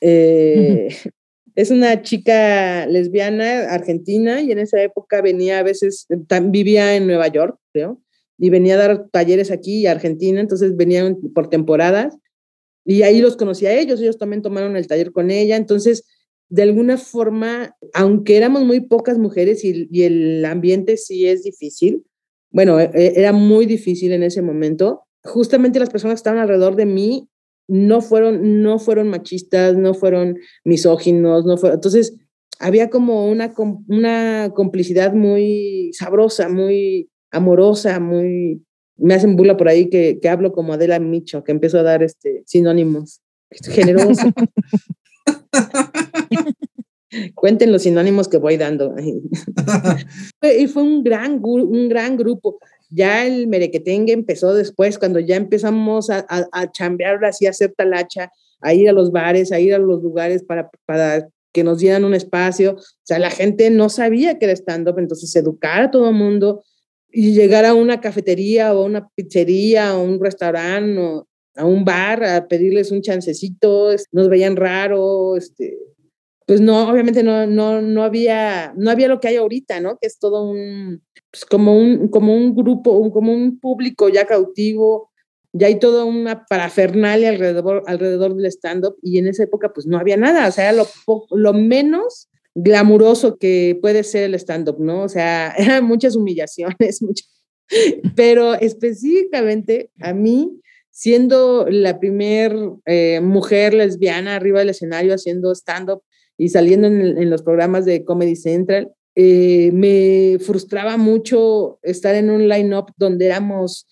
[0.00, 0.88] Eh,
[1.54, 6.06] es una chica lesbiana argentina y en esa época venía a veces,
[6.42, 8.00] vivía en Nueva York, creo,
[8.38, 12.16] y venía a dar talleres aquí a Argentina, entonces venían por temporadas
[12.84, 16.04] y ahí los conocí a ellos, ellos también tomaron el taller con ella, entonces
[16.48, 22.04] de alguna forma, aunque éramos muy pocas mujeres y, el ambiente sí es difícil,
[22.50, 26.76] bueno, e, e, era muy difícil en ese momento, justamente las personas que estaban alrededor
[26.76, 27.28] de mí
[27.68, 32.16] no fueron, no fueron machistas, no fueron misóginos, no fueron, entonces
[32.58, 33.54] había como una,
[33.88, 38.64] una complicidad muy sabrosa, muy amorosa, muy,
[38.96, 42.02] me hacen bula por ahí que, que hablo como Adela Micho, que empezó a dar
[42.02, 43.20] este, sinónimos.
[43.50, 44.32] Generoso.
[47.34, 48.94] Cuenten los sinónimos que voy dando.
[50.42, 52.58] y fue un gran, un gran grupo.
[52.90, 57.74] Ya el merequetengue empezó después, cuando ya empezamos a, a, a chambear así, a hacer
[57.76, 61.78] talacha, a ir a los bares, a ir a los lugares para, para que nos
[61.78, 62.76] dieran un espacio.
[62.76, 66.62] O sea, la gente no sabía que era stand-up, entonces educar a todo el mundo
[67.10, 71.27] y llegar a una cafetería o una pizzería o un restaurante o
[71.58, 75.78] a un bar a pedirles un chancecito, nos veían raro, este,
[76.46, 79.98] pues no, obviamente no, no, no había, no había lo que hay ahorita, ¿no?
[80.00, 85.10] Que es todo un, pues como un, como un grupo, como un público ya cautivo,
[85.52, 89.98] ya hay toda una parafernalia alrededor, alrededor del stand-up y en esa época pues no
[89.98, 90.86] había nada, o sea, lo,
[91.30, 95.02] lo menos glamuroso que puede ser el stand-up, ¿no?
[95.02, 97.00] O sea, eran muchas humillaciones,
[98.16, 100.60] pero específicamente a mí,
[100.98, 106.02] siendo la primer eh, mujer lesbiana arriba del escenario haciendo stand-up
[106.36, 112.48] y saliendo en, los programas de Comedy Central, eh, me frustraba mucho estar en un
[112.48, 113.86] line-up donde éramos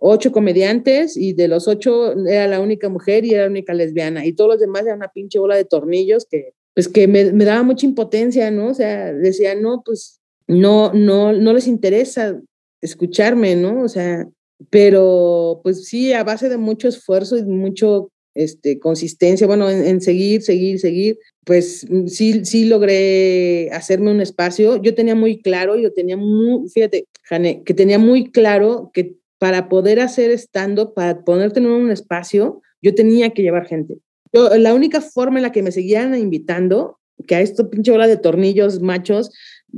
[0.00, 4.24] ocho comediantes y de los ocho era la única mujer y era la única lesbiana
[4.24, 7.44] y todos los demás eran una pinche bola de tornillos que pues que me, me,
[7.44, 8.68] daba mucha impotencia, ¿no?
[8.68, 12.40] O sea, decía, no, pues no, no, no les interesa
[12.80, 13.82] escucharme, ¿no?
[13.82, 14.26] O sea,
[14.70, 20.42] pero pues sí, a base de mucho esfuerzo y mucho este, consistencia, bueno, en, seguir,
[20.42, 24.76] seguir, seguir, pues sí, sí logré hacerme un espacio.
[24.82, 29.68] Yo tenía muy claro, yo tenía muy, fíjate, Jane, que tenía muy claro que para
[29.68, 33.98] poder hacer estando, para poder tener un espacio, yo tenía que llevar gente
[34.32, 38.16] la única forma en la que me seguían invitando, que a esto pinche bola de
[38.16, 39.30] tornillos machos,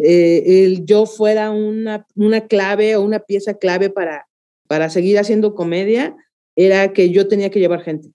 [0.03, 4.27] eh, el, yo fuera una, una clave o una pieza clave para,
[4.69, 6.17] para seguir haciendo comedia,
[6.55, 8.11] era que yo tenía que llevar gente.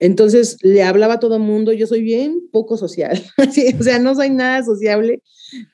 [0.00, 3.22] Entonces le hablaba a todo el mundo, yo soy bien poco social,
[3.78, 5.22] o sea, no soy nada sociable.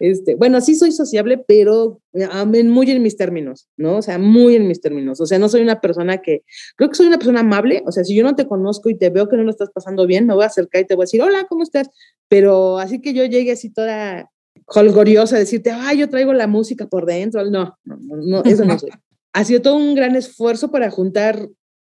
[0.01, 3.99] Este, bueno, sí soy sociable, pero muy en mis términos, ¿no?
[3.99, 5.21] O sea, muy en mis términos.
[5.21, 6.43] O sea, no soy una persona que,
[6.77, 9.11] creo que soy una persona amable, o sea, si yo no te conozco y te
[9.11, 11.07] veo que no lo estás pasando bien, me voy a acercar y te voy a
[11.07, 11.89] decir, hola, ¿cómo estás?
[12.27, 14.33] Pero así que yo llegue así toda
[14.67, 18.91] holgoriosa decirte, ay, yo traigo la música por dentro, no, no, no eso no soy.
[19.37, 21.49] Ha sido todo un gran esfuerzo para juntar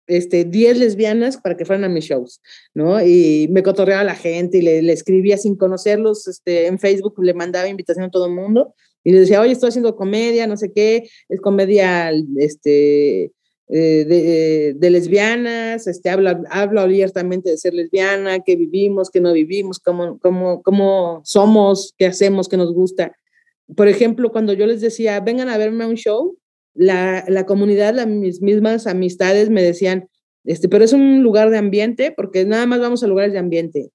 [0.06, 2.40] este, 10 lesbianas para que fueran a mis shows,
[2.76, 3.02] ¿no?
[3.04, 7.16] Y me cotorreaba a la gente y le, le, escribía sin conocerlos este, en Facebook,
[7.24, 10.56] le mandaba invitación a todo el mundo y le decía, oye, estoy haciendo comedia, no
[10.56, 13.32] sé qué, es comedia este,
[13.70, 19.80] eh, de, lesbianas, este, hablo, hablo abiertamente de ser lesbiana, qué vivimos, qué no vivimos,
[19.80, 23.16] cómo, cómo, cómo somos, qué hacemos, qué nos gusta.
[23.76, 26.38] Por ejemplo, cuando yo les decía, vengan a verme a un show,
[26.74, 30.10] la, la comunidad, las, mis mismas amistades me decían,
[30.44, 33.92] este, pero es un lugar de ambiente, porque nada más vamos a lugares de ambiente.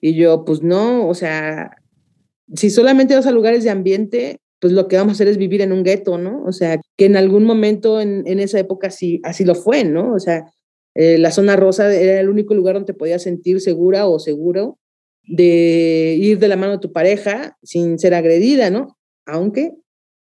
[0.00, 1.76] Y yo, pues no, o sea,
[2.54, 5.60] si solamente vas a lugares de ambiente, pues lo que vamos a hacer es vivir
[5.60, 6.44] en un gueto, ¿no?
[6.44, 10.14] O sea, que en algún momento en, en esa época sí, así lo fue, ¿no?
[10.14, 10.44] O sea,
[10.94, 14.78] eh, la zona rosa era el único lugar donde te podías sentir segura o seguro
[15.24, 18.98] de ir de la mano de tu pareja sin ser agredida, ¿no?
[19.24, 19.72] Aunque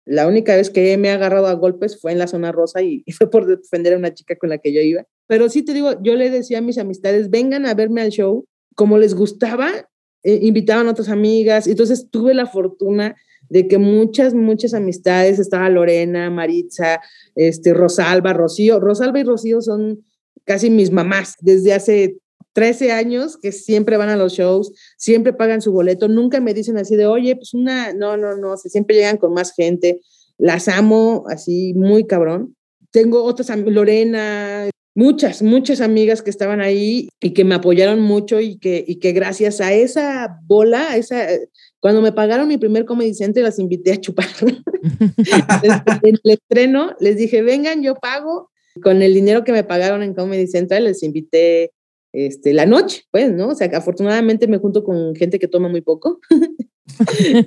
[0.07, 3.03] la única vez que me ha agarrado a golpes fue en la zona rosa y,
[3.11, 5.03] fue por defender a una chica con la que yo iba.
[5.27, 8.45] Pero sí te digo, yo le decía a mis amistades, vengan a verme al show,
[8.75, 9.69] como les gustaba,
[10.23, 13.15] eh, invitaban a otras amigas, entonces tuve la fortuna
[13.49, 17.01] de que muchas, muchas amistades, estaba Lorena, Maritza,
[17.35, 20.05] este, Rosalba, Rocío, Rosalba y Rocío son
[20.45, 22.17] casi mis mamás desde hace
[22.57, 26.75] 13 años que siempre van a los shows, siempre pagan su boleto, nunca me dicen
[26.79, 30.01] así de, oye, pues una, no, no, no, siempre llegan con más gente,
[30.39, 32.55] las amo así muy cabrón.
[32.89, 38.57] Tengo otras, Lorena, muchas, muchas amigas que estaban ahí y que me apoyaron mucho y
[38.57, 41.27] que, y que gracias a esa bola, esa,
[41.79, 44.25] cuando me pagaron mi primer Comedy Center, las invité a chupar.
[46.01, 48.49] en el estreno les dije, vengan, yo pago.
[48.81, 51.71] Con el dinero que me pagaron en Comedy Central, les invité
[52.13, 53.49] este, la noche, pues, ¿no?
[53.49, 56.19] O sea, que afortunadamente me junto con gente que toma muy poco.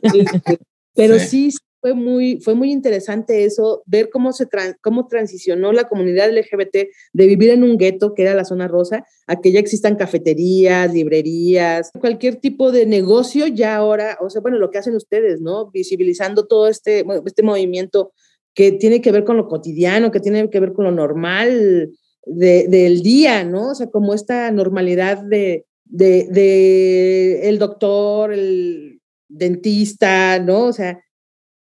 [0.02, 0.58] Este,
[0.94, 1.50] pero sí.
[1.80, 4.46] fue muy, fue muy interesante eso, ver cómo, se
[4.82, 6.76] cómo transicionó la comunidad LGBT
[7.14, 10.92] de vivir en un gueto, que era la zona rosa, a que ya existan cafeterías,
[10.92, 15.70] librerías, cualquier tipo de negocio ya ahora, o sea, bueno, lo que hacen ustedes, ¿no?
[15.70, 18.12] Visibilizando todo este, este movimiento
[18.52, 21.90] que tiene que ver con lo cotidiano, que tiene que ver con lo normal
[22.26, 23.70] del día, ¿no?
[23.70, 30.66] O sea, como esta normalidad de, de, el doctor, el dentista, ¿no?
[30.66, 31.02] O sea,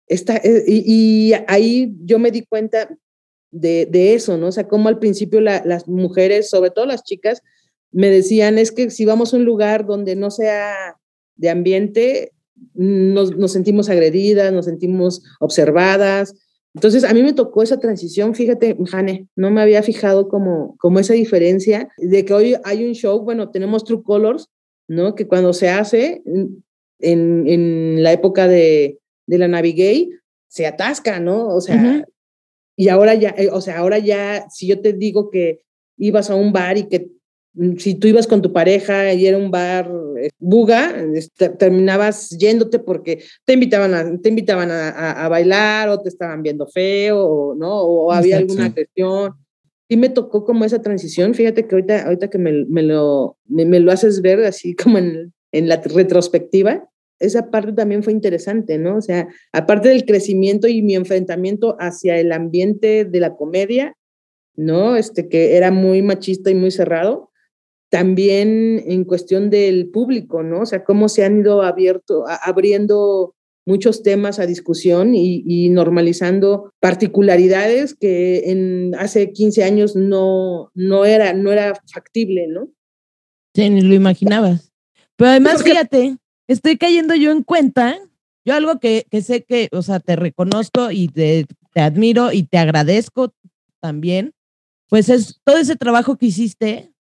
[0.07, 2.89] esta, eh, y, ahí yo me di cuenta
[3.51, 4.49] de, de, eso, ¿no?
[4.49, 7.43] O sea, como al principio las mujeres, sobre todo las chicas,
[7.91, 10.97] me decían, es que si vamos a un lugar donde no sea
[11.37, 12.33] de ambiente,
[12.75, 16.35] nos, nos sentimos agredidas, nos sentimos observadas,
[16.79, 21.01] entonces, a mí me tocó esa transición, fíjate, Jane, no me había fijado como, como
[21.01, 24.49] esa diferencia de que hoy hay un show, bueno, tenemos True Colors,
[24.87, 25.17] ¿no?
[25.17, 26.63] Que cuando se hace en,
[27.49, 30.11] en la época de, de la Navigay,
[30.47, 31.49] se atasca, ¿no?
[31.49, 32.05] O sea,
[32.77, 35.63] y ahora ya, eh, o sea, ahora ya, si yo te digo que
[35.97, 37.11] ibas a un bar y que
[37.59, 40.95] Mm, si tú ibas con tu pareja y era un bar eh, buga,
[41.59, 47.25] terminabas yéndote porque te invitaban a, te invitaban a, bailar o te estaban viendo feo
[47.25, 47.81] o, ¿no?
[47.81, 49.35] o había alguna cuestión.
[49.89, 53.81] Y me tocó como esa transición, fíjate que ahorita, ahorita que me, me lo, me,
[53.81, 58.97] lo haces ver así como en, en la retrospectiva, esa parte también fue interesante, ¿no?
[58.97, 63.97] O sea, aparte del crecimiento y mi enfrentamiento hacia el ambiente de la comedia,
[64.55, 64.97] ¿no?
[64.97, 67.31] Este que era muy machista y muy cerrado,
[67.91, 70.61] también en cuestión del público, ¿no?
[70.63, 73.35] O sea, cómo se han ido abierto, abriendo
[73.67, 81.35] muchos temas a discusión y, normalizando particularidades que en hace 15 años no, no, era,
[81.35, 82.71] no era factible, ¿no?
[83.55, 84.73] Sí, ni lo imaginabas.
[85.17, 87.99] Pero además, fíjate, estoy cayendo yo en cuenta,
[88.45, 92.45] yo algo que, que sé que, o sea, te reconozco y te, te admiro y
[92.45, 93.35] te agradezco
[93.81, 94.33] también,
[94.89, 96.93] pues es todo ese trabajo que hiciste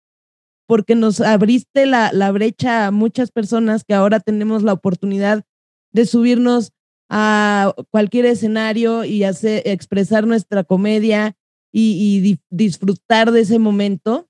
[0.67, 5.45] porque nos abriste la, brecha a muchas personas que ahora tenemos la oportunidad
[5.93, 6.73] de subirnos
[7.09, 11.37] a cualquier escenario y hacer, expresar nuestra comedia
[11.73, 14.29] y, disfrutar de ese momento.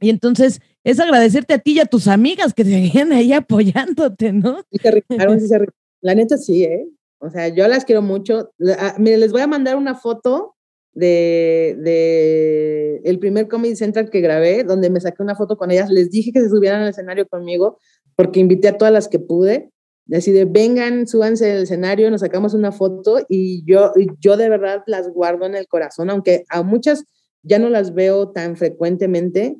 [0.00, 4.62] Y entonces es agradecerte a ti y a tus amigas que seguían ahí apoyándote, ¿no?
[6.02, 6.88] La neta sí, ¿eh?
[7.18, 8.50] O sea, yo las quiero mucho.
[8.78, 10.56] Ah, mire, les voy a mandar una foto
[10.92, 15.90] de, de, el primer Comedy Central que grabé, donde me saqué una foto con ellas,
[15.90, 17.78] les dije que se subieran al escenario conmigo,
[18.16, 19.70] porque invité a todas las que pude,
[20.12, 24.82] así de vengan, súbanse al escenario, nos sacamos una foto y yo, yo de verdad
[24.86, 27.04] las guardo en el corazón, aunque a muchas
[27.42, 29.56] ya no las veo tan frecuentemente,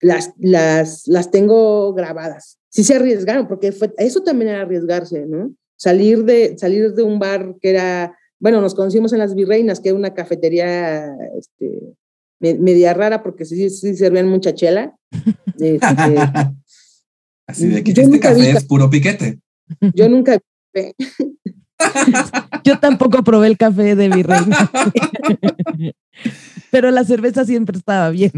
[0.00, 2.58] las, las, las tengo grabadas.
[2.68, 5.54] Sí se arriesgaron, porque fue, eso también era arriesgarse, ¿no?
[5.76, 9.88] Salir de, salir de un bar que era bueno, nos conocimos en Las Virreinas, que
[9.88, 11.96] era una cafetería este,
[12.38, 14.94] media rara porque sí, sí servían mucha chela.
[15.58, 15.86] Este,
[17.46, 19.40] Así de que este café es puro piquete.
[19.94, 20.38] Yo nunca
[22.64, 24.70] Yo tampoco probé el café de Virreina.
[26.70, 28.32] Pero la cerveza siempre estaba bien.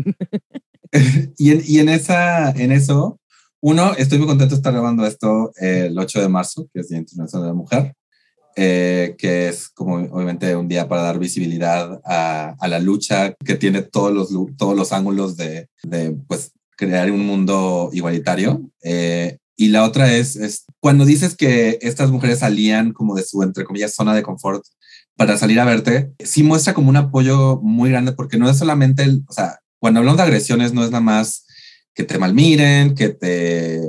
[1.37, 3.19] y, en, y en, esa, en eso,
[3.61, 6.99] uno, estoy muy contento de estar grabando esto el 8 de marzo, que es Día
[6.99, 7.97] Internacional de la Mujer.
[8.59, 13.55] Eh, que es como obviamente un día para dar visibilidad a, a la lucha que
[13.55, 18.71] tiene todos los, todos los ángulos de, de pues, crear un mundo igualitario.
[18.83, 23.43] Eh, Y la otra es, es cuando dices que estas mujeres salían como de su,
[23.43, 24.65] entre comillas, zona de confort
[25.17, 29.03] para salir a verte, sí muestra como un apoyo muy grande porque no es solamente
[29.03, 31.47] el, o sea, cuando hablamos de agresiones no es nada más
[31.95, 33.81] que te malmiren, que te,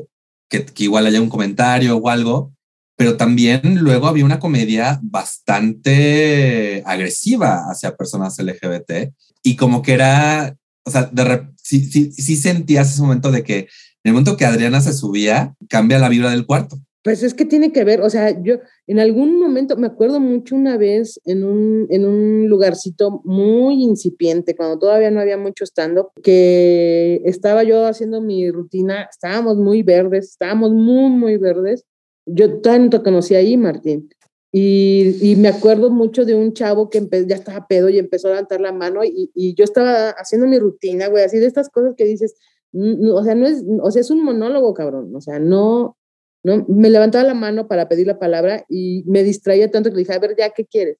[0.49, 2.53] que, que igual haya un comentario o algo,
[2.97, 10.57] pero también luego había una comedia bastante agresiva hacia personas LGBT y como que era,
[10.83, 13.67] o sea, de sí, sí, sí sentías ese momento de que en
[14.03, 16.77] el momento que Adriana se subía, cambia la vibra del cuarto.
[17.03, 18.55] Pues es que tiene que ver, o sea, yo
[18.87, 24.55] en algún momento me acuerdo mucho una vez en un, en un lugarcito muy incipiente,
[24.55, 30.31] cuando todavía no había mucho stand-up, que estaba yo haciendo mi rutina, estábamos muy verdes,
[30.31, 31.85] estábamos muy, muy verdes.
[32.27, 34.09] Yo tanto conocí ahí, Martín.
[34.51, 38.31] Y, y, me acuerdo mucho de un chavo que ya estaba pedo y empezó a
[38.31, 41.95] levantar la mano y, y yo estaba haciendo mi rutina, güey, así de estas cosas
[41.97, 42.33] que dices,
[42.73, 45.97] o sea, no es, o sea, es un monólogo, cabrón, o sea, no,
[46.43, 50.01] no, me levantaba la mano para pedir la palabra y me distraía tanto que le
[50.03, 50.97] dije, a ver, ya, ¿qué quieres?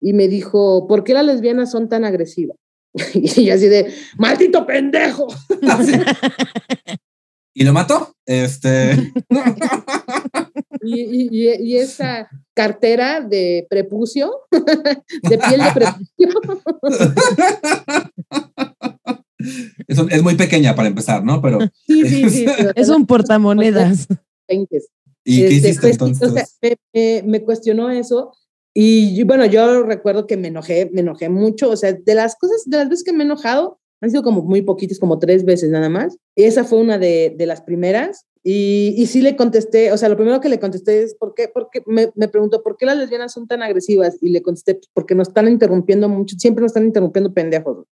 [0.00, 2.56] Y me dijo, ¿por qué las lesbianas son tan agresivas?
[3.14, 5.26] y así de, maldito pendejo.
[7.54, 8.14] ¿Y lo mató?
[8.26, 9.12] Este.
[10.86, 16.28] Y, y, y, esa cartera de prepucio, de piel de prepucio.
[19.86, 21.40] Es, es, muy pequeña para empezar, ¿no?
[21.42, 21.58] Pero.
[21.86, 22.46] Sí, sí, sí.
[22.74, 24.06] es un portamonedas.
[24.48, 26.28] ¿Y qué hiciste este, entonces?
[26.28, 28.32] O sea, me, me, me, cuestionó eso
[28.78, 32.64] y bueno, yo recuerdo que me enojé, me enojé mucho, o sea, de las cosas,
[32.66, 35.70] de las veces que me he enojado, han sido como muy poquitas, como tres veces
[35.70, 36.18] nada más.
[36.34, 38.26] Y esa fue una de, de las primeras.
[38.48, 41.48] Y, y, sí le contesté, o sea, lo primero que le contesté es, ¿por qué?
[41.52, 44.18] Porque me, me preguntó, ¿por qué las lesbianas son tan agresivas?
[44.20, 47.88] Y le contesté, porque nos están interrumpiendo mucho, siempre nos están interrumpiendo pendejos,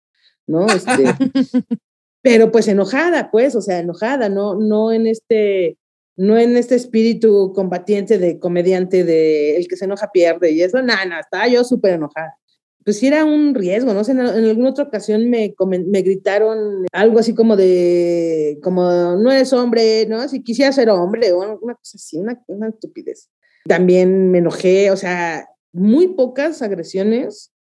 [0.49, 0.67] ¿no?
[0.67, 1.05] Este,
[2.21, 5.79] pero pues enojada, pues, o sea, enojada, no, no en este,
[6.17, 10.83] no en este espíritu combatiente de comediante de el que se enoja pierde y eso,
[10.83, 12.39] nada, nada, estaba yo súper enojada.
[12.85, 14.05] Pues sí era un riesgo, ¿no?
[14.05, 15.55] sé, en, en, alguna otra ocasión me,
[15.87, 20.27] me gritaron algo así como de, como, no es hombre, ¿no?
[20.29, 23.29] Si quisiera ser hombre o una cosa así, una, una estupidez.
[23.66, 27.53] También me enojé, o sea, muy pocas agresiones,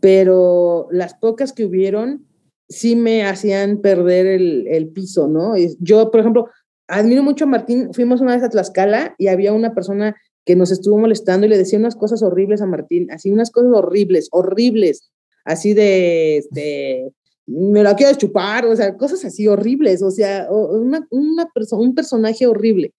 [0.00, 2.26] pero las pocas que hubieron
[2.68, 5.54] sí me hacían perder el, el piso, ¿no?
[5.78, 6.48] Yo, por ejemplo,
[6.88, 10.70] admiro mucho a Martín, fuimos una vez a Tlaxcala y había una persona que nos
[10.70, 15.10] estuvo molestando y le decía unas cosas horribles a Martín, así unas cosas horribles, horribles,
[15.44, 17.12] así de, este,
[17.46, 21.94] me la quiero chupar, o sea, cosas así horribles, o sea, una, una perso un
[21.94, 22.92] personaje horrible.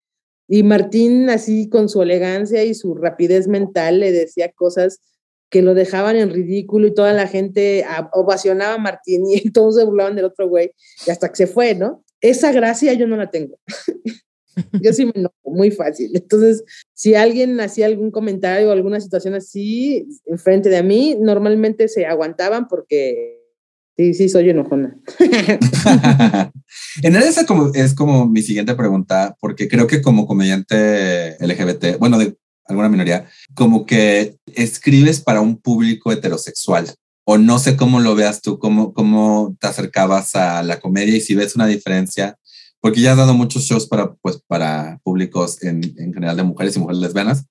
[0.48, 5.00] Y Martín, así con su elegancia y su rapidez mental, le decía cosas
[5.50, 9.40] que lo dejaban en ridículo y toda la gente ovacionaba a Martín y
[9.72, 10.72] se burlaban del otro güey,
[11.08, 12.04] y hasta que se fue, ¿no?
[12.22, 13.58] Esa gracia yo no la tengo.
[14.82, 16.12] Yo sí me enojo muy fácil.
[16.14, 16.64] Entonces,
[16.94, 22.68] si alguien hacía algún comentario o alguna situación así enfrente de mí, normalmente se aguantaban
[22.68, 23.42] porque
[23.98, 24.96] sí, sí, soy enojona.
[27.04, 31.98] en realidad es como, es como mi siguiente pregunta, porque creo que como comediante LGBT,
[32.00, 36.94] bueno, de alguna minoría, como que escribes para un público heterosexual.
[37.28, 41.22] O no sé cómo lo veas tú, cómo, cómo te acercabas a la comedia y
[41.22, 42.38] si ves una diferencia
[42.86, 46.76] porque ya has dado muchos shows para, pues, para públicos en, en general de mujeres
[46.76, 47.48] y mujeres lesbianas.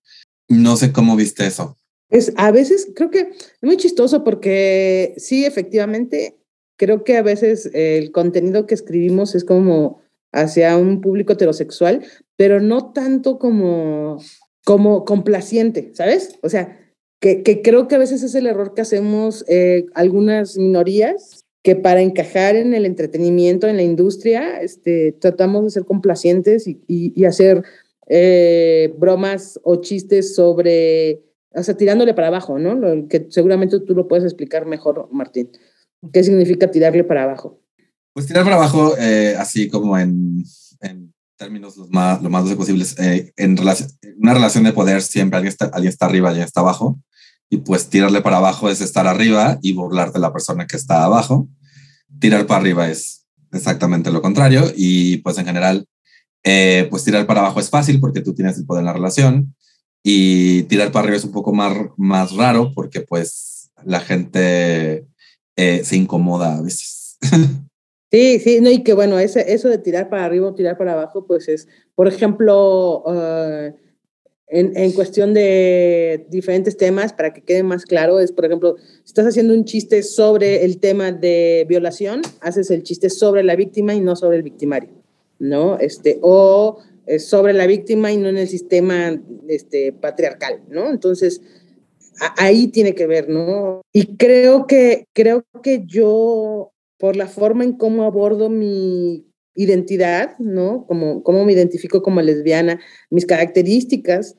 [0.49, 1.77] No sé cómo viste eso.
[2.09, 6.38] Es, a veces creo que es muy chistoso porque sí, efectivamente,
[6.79, 10.01] creo que a veces el contenido que escribimos es como
[10.33, 14.23] hacia un público heterosexual, pero no tanto como,
[14.64, 16.38] como complaciente, ¿sabes?
[16.44, 16.79] O sea,
[17.20, 21.74] que, que creo que a veces es el error que hacemos eh, algunas minorías que
[21.74, 27.18] para encajar en el entretenimiento, en la industria, este, tratamos de ser complacientes y, y,
[27.18, 27.64] y hacer
[28.07, 31.22] eh, bromas o chistes sobre,
[31.55, 32.74] o sea, tirándole para abajo, ¿no?
[32.74, 35.50] Lo, que seguramente tú lo puedes explicar mejor, Martín.
[36.12, 37.58] ¿Qué significa tirarle para abajo?
[38.12, 40.44] Pues tirar para abajo, eh, así como en,
[40.83, 43.56] en, términos los más, lo más posibles, eh, en
[44.19, 47.00] una relación de poder siempre alguien está, alguien está arriba, alguien está abajo
[47.55, 51.05] y pues tirarle para abajo es estar arriba y burlarte de la persona que está
[51.05, 51.48] abajo.
[52.19, 55.87] Tirar para arriba es exactamente lo contrario y pues en general,
[56.42, 59.55] eh, pues tirar para abajo es fácil porque tú tienes el poder en la relación
[60.02, 65.07] y tirar para arriba es un poco más, más raro porque pues la gente
[65.55, 67.19] eh, se incomoda a veces.
[68.11, 71.27] Sí, sí, no, y que bueno, eso de tirar para arriba o tirar para abajo,
[71.27, 73.75] pues es, por ejemplo, uh,
[74.49, 79.07] en, en, cuestión de diferentes temas, para que quede más claro, es, por ejemplo, si
[79.07, 83.95] estás haciendo un chiste sobre el tema de violación, haces el chiste sobre la víctima
[83.95, 84.90] y no sobre el victimario,
[85.38, 85.79] ¿no?
[85.79, 86.79] Este, o
[87.19, 90.90] sobre la víctima y no en el sistema este, patriarcal, ¿no?
[90.90, 91.40] Entonces,
[92.37, 93.83] ahí tiene que ver, ¿no?
[93.92, 100.87] Y creo que, creo que yo, por la forma en cómo abordo mi identidad, ¿no?
[100.87, 102.81] Como, cómo me identifico como lesbiana,
[103.11, 104.37] mis características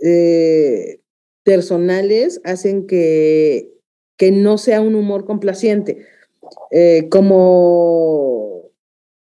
[0.00, 1.00] eh,
[1.42, 3.72] personales hacen que,
[4.16, 5.98] que no sea un humor complaciente.
[6.70, 8.70] Eh, como,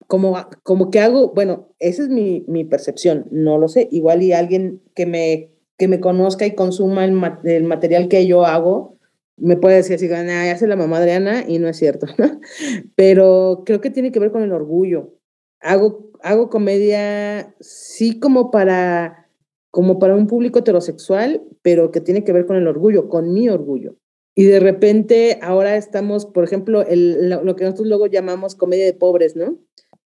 [0.07, 4.33] como, como que hago, bueno, esa es mi, mi, percepción, no lo sé, igual y
[4.33, 8.99] alguien que me, que me conozca y consuma el, el material que yo hago,
[9.37, 12.07] me puede decir así, ya hace la mamá Adriana y no es cierto,
[12.97, 15.15] pero creo que tiene que ver con el orgullo.
[15.63, 19.29] Hago, hago comedia, sí como para,
[19.71, 23.49] como para un público heterosexual, pero que tiene que ver con el orgullo, con mi
[23.49, 23.97] orgullo.
[24.35, 28.95] Y de repente ahora estamos, por ejemplo, el, lo, que nosotros luego llamamos comedia de
[28.95, 29.59] pobres, ¿no?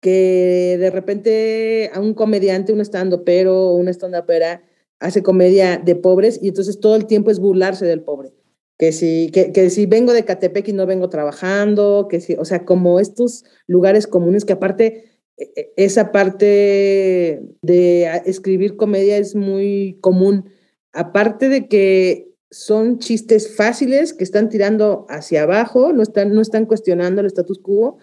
[0.01, 4.63] Que de repente a un comediante, un estando pero una stand pera
[4.99, 8.33] hace comedia de pobres y entonces todo el tiempo es burlarse del pobre.
[8.77, 12.45] Que si, que, que si vengo de Catepec y no vengo trabajando, que si, o
[12.45, 20.49] sea, como estos lugares comunes que aparte esa parte de escribir comedia es muy común.
[20.93, 26.65] Aparte de que son chistes fáciles que están tirando hacia abajo, no están, no están
[26.65, 27.97] cuestionando el status quo,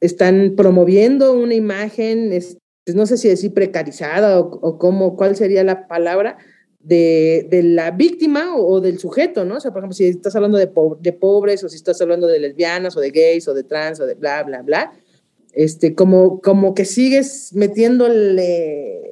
[0.00, 2.28] están promoviendo una imagen,
[2.84, 6.36] pues, no sé si decir precarizada o, cómo, cuál sería la palabra,
[6.80, 9.56] de, la víctima o, del sujeto, ¿no?
[9.56, 12.40] O sea, por ejemplo, si estás hablando de, de, pobres o si estás hablando de
[12.40, 14.92] lesbianas o de gays o de trans o de bla, bla, bla,
[15.52, 19.02] este, como, como que sigues metiéndole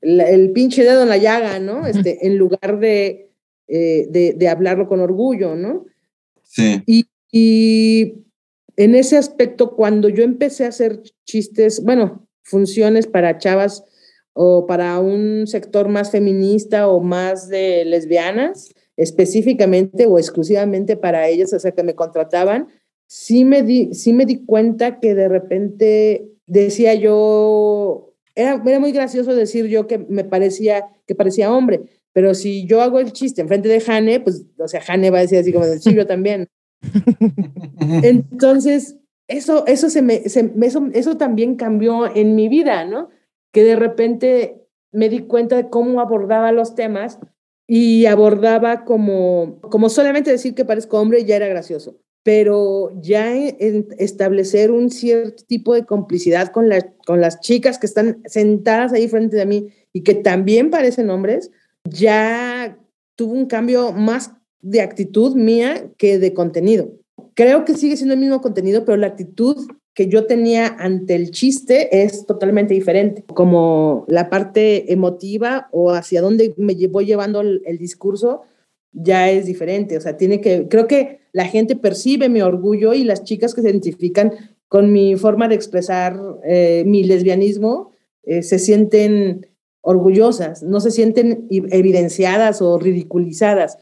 [0.00, 1.86] el pinche dedo en la llaga, ¿no?
[1.86, 3.30] Este, en lugar de,
[3.66, 5.86] eh, de, hablarlo con orgullo, ¿no?
[6.42, 6.82] Sí.
[7.30, 8.24] Y,
[8.76, 13.84] en ese aspecto, cuando yo empecé a hacer chistes, bueno, funciones para chavas
[14.32, 21.52] o para un sector más feminista o más de lesbianas, específicamente o exclusivamente para ellas,
[21.52, 22.68] o sea, que me contrataban,
[23.08, 28.92] sí me di, sí me di cuenta que de repente decía yo, era, era muy
[28.92, 31.82] gracioso decir yo que me parecía, que parecía hombre,
[32.12, 35.22] pero si yo hago el chiste enfrente de Jane, pues, o sea, Jane va a
[35.22, 36.48] decir así como, sí, yo también.
[38.02, 38.96] Entonces,
[39.28, 43.08] eso, eso, se me, eso, eso también cambió en mi vida, ¿no?
[43.52, 47.18] Que de repente me di cuenta de cómo abordaba los temas
[47.66, 54.70] y abordaba como, como solamente decir que parezco hombre ya era gracioso, pero ya establecer
[54.70, 59.38] un cierto tipo de complicidad con, la, con las chicas que están sentadas ahí frente
[59.38, 61.50] de mí y que también parecen hombres,
[61.84, 62.78] ya
[63.16, 66.92] tuvo un cambio más de actitud mía que de contenido.
[67.32, 69.56] Creo que sigue siendo el mismo contenido, pero la actitud
[69.94, 73.24] que yo tenía ante el chiste es totalmente diferente.
[73.32, 78.42] Como la parte emotiva o hacia dónde me voy llevando el, discurso
[78.92, 79.96] ya es diferente.
[79.96, 83.62] O sea, tiene que, creo que la gente percibe mi orgullo y las chicas que
[83.62, 84.32] se identifican
[84.68, 89.46] con mi forma de expresar eh, mi lesbianismo eh, se sienten
[89.80, 93.78] orgullosas, no se sienten evidenciadas o ridiculizadas,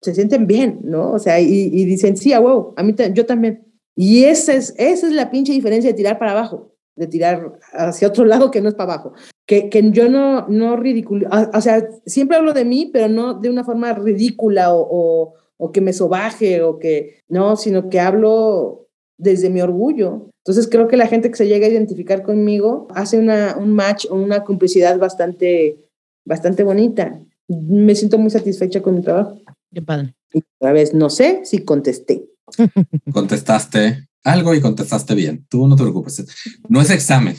[0.00, 1.12] se sienten bien, ¿no?
[1.12, 3.66] O sea, y, dicen, sí, a huevo, a mí yo también.
[3.96, 8.08] Y esa es, esa es la pinche diferencia de tirar para abajo, de tirar hacia
[8.08, 9.12] otro lado que no es para abajo.
[9.46, 13.50] Que, que yo no, no ridiculizo, o sea, siempre hablo de mí, pero no de
[13.50, 18.88] una forma ridícula o, o que me sobaje o que, no, sino que hablo
[19.18, 20.30] desde mi orgullo.
[20.44, 24.06] Entonces creo que la gente que se llega a identificar conmigo hace una, un match
[24.10, 25.78] o una complicidad bastante,
[26.24, 27.20] bastante bonita.
[27.48, 29.38] Me siento muy satisfecha con mi trabajo.
[29.72, 30.14] Qué padre.
[30.32, 32.26] Y otra vez, no sé si contesté.
[33.12, 35.46] Contestaste algo y contestaste bien.
[35.48, 36.24] Tú no te preocupes.
[36.68, 37.36] No es examen.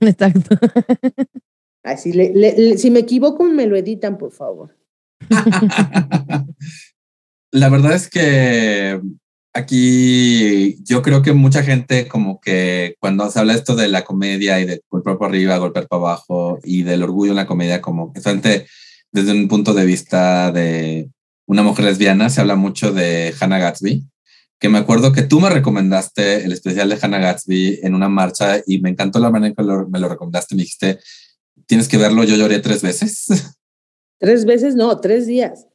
[0.00, 0.56] Exacto.
[1.84, 4.76] Así, le, si me equivoco, me lo editan, por favor.
[7.50, 9.00] La verdad es que
[9.54, 14.60] aquí yo creo que mucha gente como que cuando se habla esto de la comedia
[14.60, 18.12] y de golpear para arriba, golpear para abajo y del orgullo en la comedia, como
[18.12, 18.20] que
[19.10, 21.10] desde un punto de vista de
[21.46, 24.06] una mujer lesbiana, se habla mucho de Hannah Gatsby,
[24.58, 28.60] que me acuerdo que tú me recomendaste el especial de Hannah Gatsby en una marcha
[28.66, 30.54] y me encantó la manera en que me lo recomendaste.
[30.54, 30.98] Me dijiste,
[31.66, 33.26] tienes que verlo, yo lloré tres veces.
[34.20, 35.68] Tres veces, no, tres días.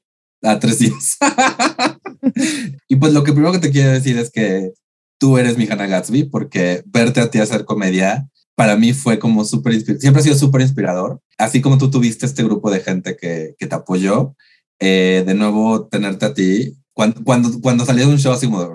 [0.44, 1.18] Ah, tres días.
[2.88, 4.74] y pues lo que primero que te quiero decir es que
[5.18, 9.46] tú eres mi Hannah Gatsby, porque verte a ti hacer comedia para mí fue como
[9.46, 11.22] súper siempre ha sido súper inspirador.
[11.38, 14.36] Así como tú tuviste este grupo de gente que, que te apoyó,
[14.80, 18.68] eh, de nuevo tenerte a ti, cuando, cuando, cuando salía de un show así como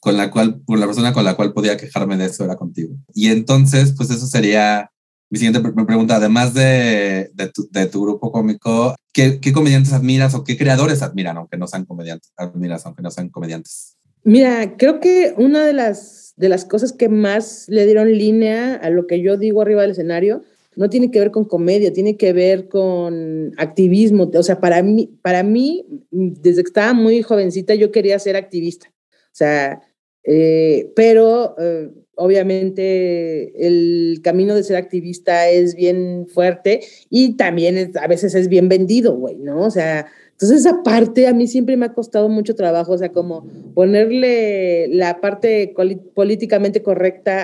[0.00, 2.94] con la cual, con la persona con la cual podía quejarme de eso era contigo.
[3.14, 4.90] Y entonces, pues eso sería
[5.30, 10.34] mi siguiente pregunta, además de, de, tu, de tu, grupo cómico, ¿qué, ¿qué, comediantes admiras
[10.34, 12.32] o qué creadores admiran, aunque no sean comediantes?
[12.36, 13.96] Admiras, aunque no sean comediantes.
[14.24, 18.90] Mira, creo que una de las, de las cosas que más le dieron línea a
[18.90, 20.42] lo que yo digo arriba del escenario
[20.76, 24.30] no tiene que ver con comedia, tiene que ver con activismo.
[24.32, 28.88] O sea, para mí, para mí desde que estaba muy jovencita, yo quería ser activista.
[29.10, 29.80] O sea,
[30.22, 38.06] eh, pero eh, obviamente el camino de ser activista es bien fuerte y también a
[38.08, 39.62] veces es bien vendido, güey, ¿no?
[39.62, 43.12] O sea, entonces esa parte a mí siempre me ha costado mucho trabajo, o sea,
[43.12, 45.72] como ponerle la parte
[46.14, 47.42] políticamente correcta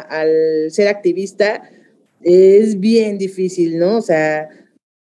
[0.00, 1.62] al ser activista
[2.22, 3.96] es bien difícil, ¿no?
[3.96, 4.48] O sea,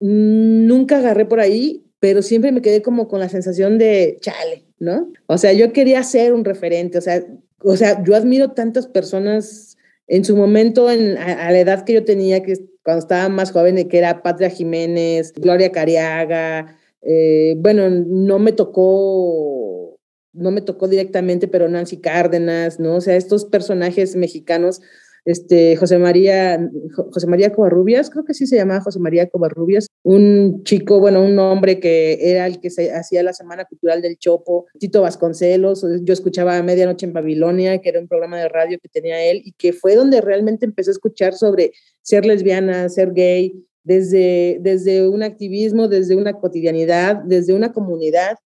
[0.01, 5.13] nunca agarré por ahí, pero siempre me quedé como con la sensación de chale, ¿no?
[5.27, 7.25] O sea, yo quería ser un referente, o sea,
[7.65, 12.05] o sea, yo admiro tantas personas en su momento, en, a, la edad que yo
[12.05, 18.39] tenía, que cuando estaba más joven, que era Patria Jiménez, Gloria Cariaga, eh, bueno, no
[18.39, 19.99] me tocó,
[20.33, 22.97] no me tocó directamente, pero Nancy Cárdenas, ¿no?
[22.97, 24.83] O sea, estos personajes mexicanos
[25.25, 26.71] este, José María,
[27.13, 31.39] José María Covarrubias, creo que sí se llamaba José María Covarrubias, un chico, bueno, un
[31.39, 36.13] hombre que era el que se hacía la Semana Cultural del Chopo, Tito Vasconcelos, yo
[36.13, 39.73] escuchaba Medianoche en Babilonia, que era un programa de radio que tenía él y que
[39.73, 45.89] fue donde realmente empecé a escuchar sobre ser lesbiana, ser gay, desde, desde un activismo,
[45.89, 48.37] desde una cotidianidad, desde una comunidad.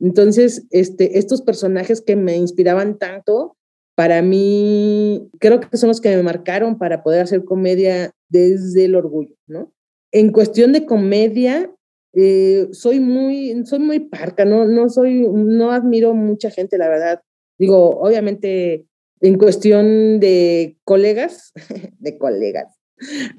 [0.00, 3.56] Entonces, este, estos personajes que me inspiraban tanto,
[3.94, 8.96] para mí, creo que son los que me marcaron para poder hacer comedia desde el
[8.96, 9.73] orgullo, ¿no?
[10.14, 11.68] En cuestión de comedia,
[12.12, 17.20] eh, soy muy, soy muy parca, no, no soy, no admiro mucha gente, la verdad.
[17.58, 18.86] Digo, obviamente,
[19.20, 21.52] en cuestión de colegas,
[21.98, 22.72] de colegas,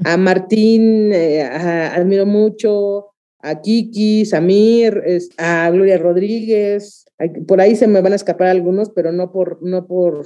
[0.03, 5.01] a Martín eh, admiro mucho, a Kiki, Samir,
[5.37, 7.05] a Gloria Rodríguez,
[7.47, 10.25] por ahí se me van a escapar algunos, pero no por, no por,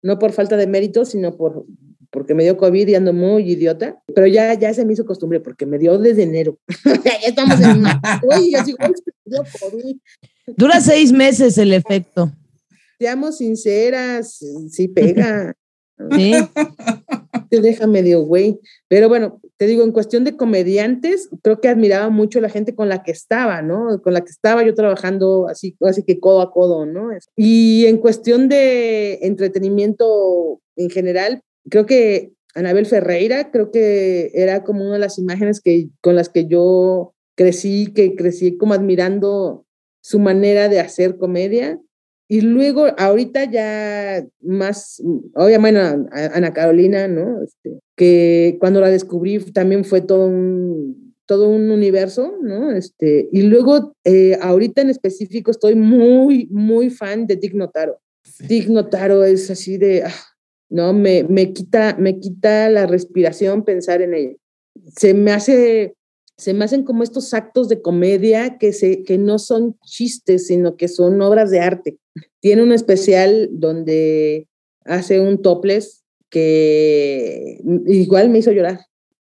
[0.00, 1.66] no por falta de mérito, sino por,
[2.10, 5.40] porque me dio COVID y ando muy idiota, pero ya, ya se me hizo costumbre
[5.40, 6.58] porque me dio desde enero.
[7.04, 7.84] ya estamos en
[8.22, 8.74] Uy, así,
[10.46, 12.32] Dura seis meses el efecto.
[12.98, 14.38] Seamos sinceras,
[14.70, 15.54] sí pega.
[16.16, 16.32] Sí.
[17.50, 18.60] Te deja medio güey.
[18.88, 22.88] Pero bueno, te digo, en cuestión de comediantes, creo que admiraba mucho la gente con
[22.88, 24.00] la que estaba, ¿no?
[24.02, 27.10] Con la que estaba yo trabajando así, así que codo a codo, ¿no?
[27.36, 34.84] Y en cuestión de entretenimiento en general, creo que Anabel Ferreira, creo que era como
[34.84, 39.64] una de las imágenes que, con las que yo crecí, que crecí como admirando
[40.00, 41.80] su manera de hacer comedia.
[42.30, 45.02] Y luego, ahorita ya más,
[45.34, 47.42] obviamente, Ana Carolina, ¿no?
[47.42, 52.72] Este, que cuando la descubrí también fue todo un, todo un universo, ¿no?
[52.72, 57.98] Este, y luego, eh, ahorita en específico, estoy muy, muy fan de Dick Notaro.
[58.40, 60.12] Dick Notaro es así de, ah,
[60.68, 60.92] ¿no?
[60.92, 64.36] Me, me, quita, me quita la respiración pensar en ella.
[64.96, 65.94] Se me hace
[66.38, 70.76] se me hacen como estos actos de comedia que, se, que no son chistes, sino
[70.76, 71.98] que son obras de arte.
[72.38, 74.46] Tiene un especial donde
[74.84, 78.78] hace un topless que igual me hizo llorar.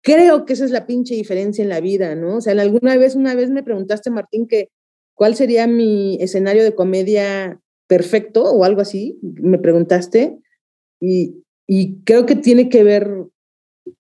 [0.04, 2.38] Creo que esa es la pinche diferencia en la vida, ¿no?
[2.38, 4.70] O sea, alguna vez, una vez me preguntaste, Martín, que
[5.16, 10.38] cuál sería mi escenario de comedia perfecto o algo así, me preguntaste,
[11.00, 13.26] y, y creo que tiene que ver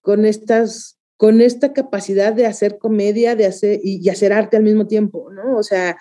[0.01, 4.87] con estas con esta capacidad de hacer comedia de hacer, y, hacer arte al mismo
[4.87, 5.57] tiempo, ¿no?
[5.57, 5.97] O sea,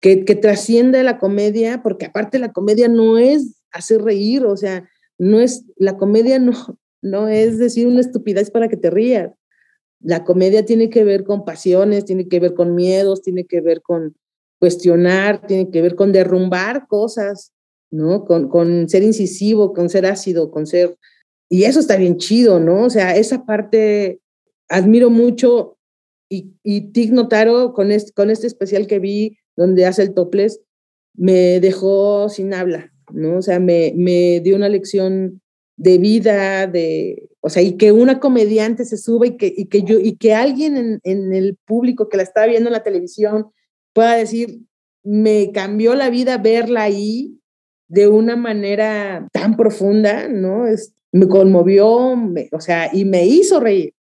[0.00, 4.88] que, que trasciende la comedia, porque aparte la comedia no es hacer reír, o sea,
[5.18, 6.52] no es, la comedia no,
[7.02, 9.32] no es decir una estupidez para que te rías.
[9.98, 13.82] La comedia tiene que ver con pasiones, tiene que ver con miedos, tiene que ver
[13.82, 14.14] con
[14.60, 17.52] cuestionar, tiene que ver con derrumbar cosas,
[17.90, 18.24] ¿no?
[18.24, 20.96] Con, con ser incisivo, con ser ácido, con ser...
[21.48, 22.84] Y eso está bien chido, ¿no?
[22.84, 24.20] O sea, esa parte
[24.68, 25.76] admiro mucho
[26.28, 30.60] y, y Tig Notaro con este, con este especial que vi donde hace el topless,
[31.14, 33.38] me dejó sin habla, ¿no?
[33.38, 35.42] O sea, me, me dio una lección
[35.76, 39.82] de vida, de, o sea, y que una comediante se suba y que, y que
[39.82, 43.46] yo, y que alguien en, en el público que la está viendo en la televisión
[43.92, 44.60] pueda decir,
[45.02, 47.39] me cambió la vida verla ahí
[47.90, 50.66] de una manera tan profunda, ¿no?
[50.68, 53.94] Es, me conmovió, o sea, y me hizo reír.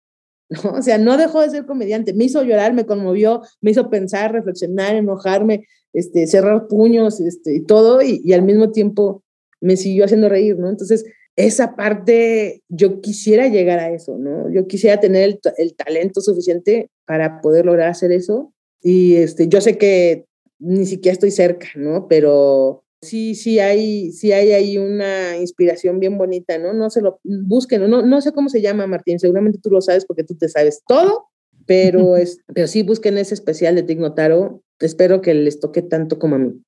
[0.49, 0.73] ¿no?
[0.73, 4.31] O sea, no dejó de ser comediante, me hizo llorar, me conmovió, me hizo pensar,
[4.31, 9.23] reflexionar, enojarme, este, cerrar puños este, y todo, y, al mismo tiempo
[9.59, 10.69] me siguió haciendo reír, ¿no?
[10.69, 11.03] Entonces,
[11.35, 14.51] esa parte, yo quisiera llegar a eso, ¿no?
[14.51, 18.53] Yo quisiera tener el, el talento suficiente para poder lograr hacer eso.
[18.83, 20.25] Y este, yo sé que
[20.59, 22.07] ni siquiera estoy cerca, ¿no?
[22.07, 26.73] Pero sí, sí hay, sí hay ahí una inspiración bien bonita, ¿no?
[26.73, 30.05] No se lo busquen, no, no sé cómo se llama, Martín, seguramente tú lo sabes
[30.05, 31.25] porque tú te sabes todo,
[31.65, 36.35] pero, es, pero sí busquen ese especial de Tignotaro, espero que les toque tanto como
[36.35, 36.61] a mí.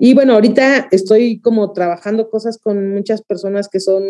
[0.00, 4.02] Y bueno, ahorita estoy como trabajando cosas con muchas personas que son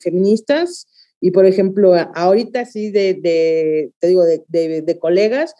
[0.00, 0.86] feministas
[1.20, 5.54] y por ejemplo, ahorita sí de, de te digo, de, de, de colegas,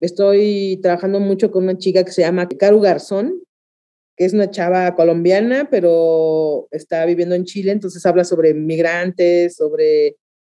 [0.00, 3.42] estoy trabajando mucho con una chica que se llama Caru Garzón,
[4.18, 10.16] que es una chava colombiana, pero está viviendo en Chile, entonces habla sobre migrantes, sobre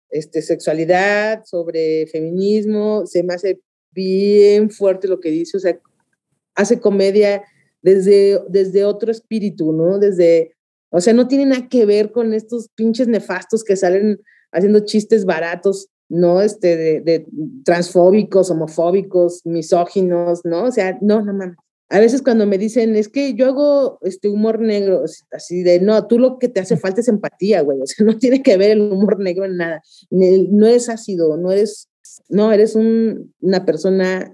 [0.10, 3.60] este, sexualidad, sobre feminismo, se me hace
[3.92, 5.78] bien fuerte lo que dice, o sea,
[6.56, 7.44] hace comedia
[7.82, 10.00] desde, desde otro espíritu, ¿no?
[10.00, 10.56] Desde,
[10.90, 14.22] o sea, no tiene nada que ver con estos pinches nefastos que salen
[14.54, 16.42] haciendo chistes baratos, ¿no?
[16.42, 17.26] Este, de,
[17.66, 20.64] transfóbicos, homofóbicos, misóginos, ¿no?
[20.64, 21.58] O sea, no, no mames.
[21.90, 26.06] A veces cuando me dicen, es que yo hago este humor negro, así de, no,
[26.06, 28.72] tú lo que te hace falta es empatía, güey, o sea, no tiene que ver
[28.72, 29.82] el humor negro en nada,
[30.12, 31.90] no es ácido, no eres,
[32.30, 34.34] no, eres un, una persona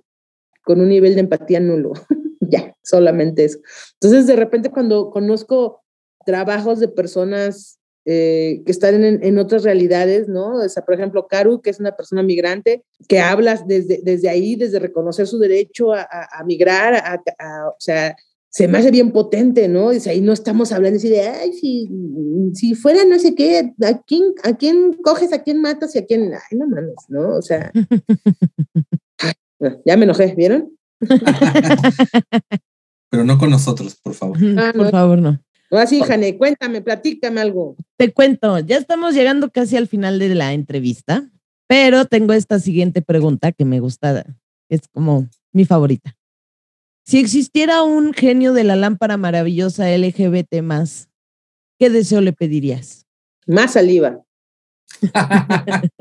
[0.63, 1.93] con un nivel de empatía nulo,
[2.41, 3.59] ya, solamente eso.
[4.01, 5.81] Entonces, de repente cuando conozco
[6.25, 10.57] trabajos de personas eh, que están en, en, otras realidades, ¿no?
[10.57, 14.55] O sea, por ejemplo, Karu, que es una persona migrante, que habla desde, desde ahí,
[14.55, 18.15] desde reconocer su derecho a, a, a migrar, a, o sea,
[18.55, 19.89] se me hace bien potente, ¿no?
[19.89, 21.89] Dice, ahí no estamos hablando así de, ay, si,
[22.53, 26.05] si fuera no sé qué, ¿a quién, ¿a quién coges, a quién matas y a
[26.05, 26.31] quién?
[26.33, 27.35] Ay, no mames, ¿no?
[27.35, 27.69] O sea,
[29.85, 30.71] ya me enojé, ¿vieron?
[33.09, 34.37] Pero no con nosotros, por favor.
[34.57, 35.37] Ah, por favor, no.
[35.77, 37.75] Así, Jane, cuéntame, platícame algo.
[37.97, 41.29] Te cuento, ya estamos llegando casi al final de la entrevista,
[41.67, 44.25] pero tengo esta siguiente pregunta que me gusta,
[44.69, 46.15] es como mi favorita.
[47.03, 51.09] Si existiera un genio de la lámpara maravillosa LGBT más,
[51.77, 53.05] ¿qué deseo le pedirías?
[53.45, 54.23] Más saliva.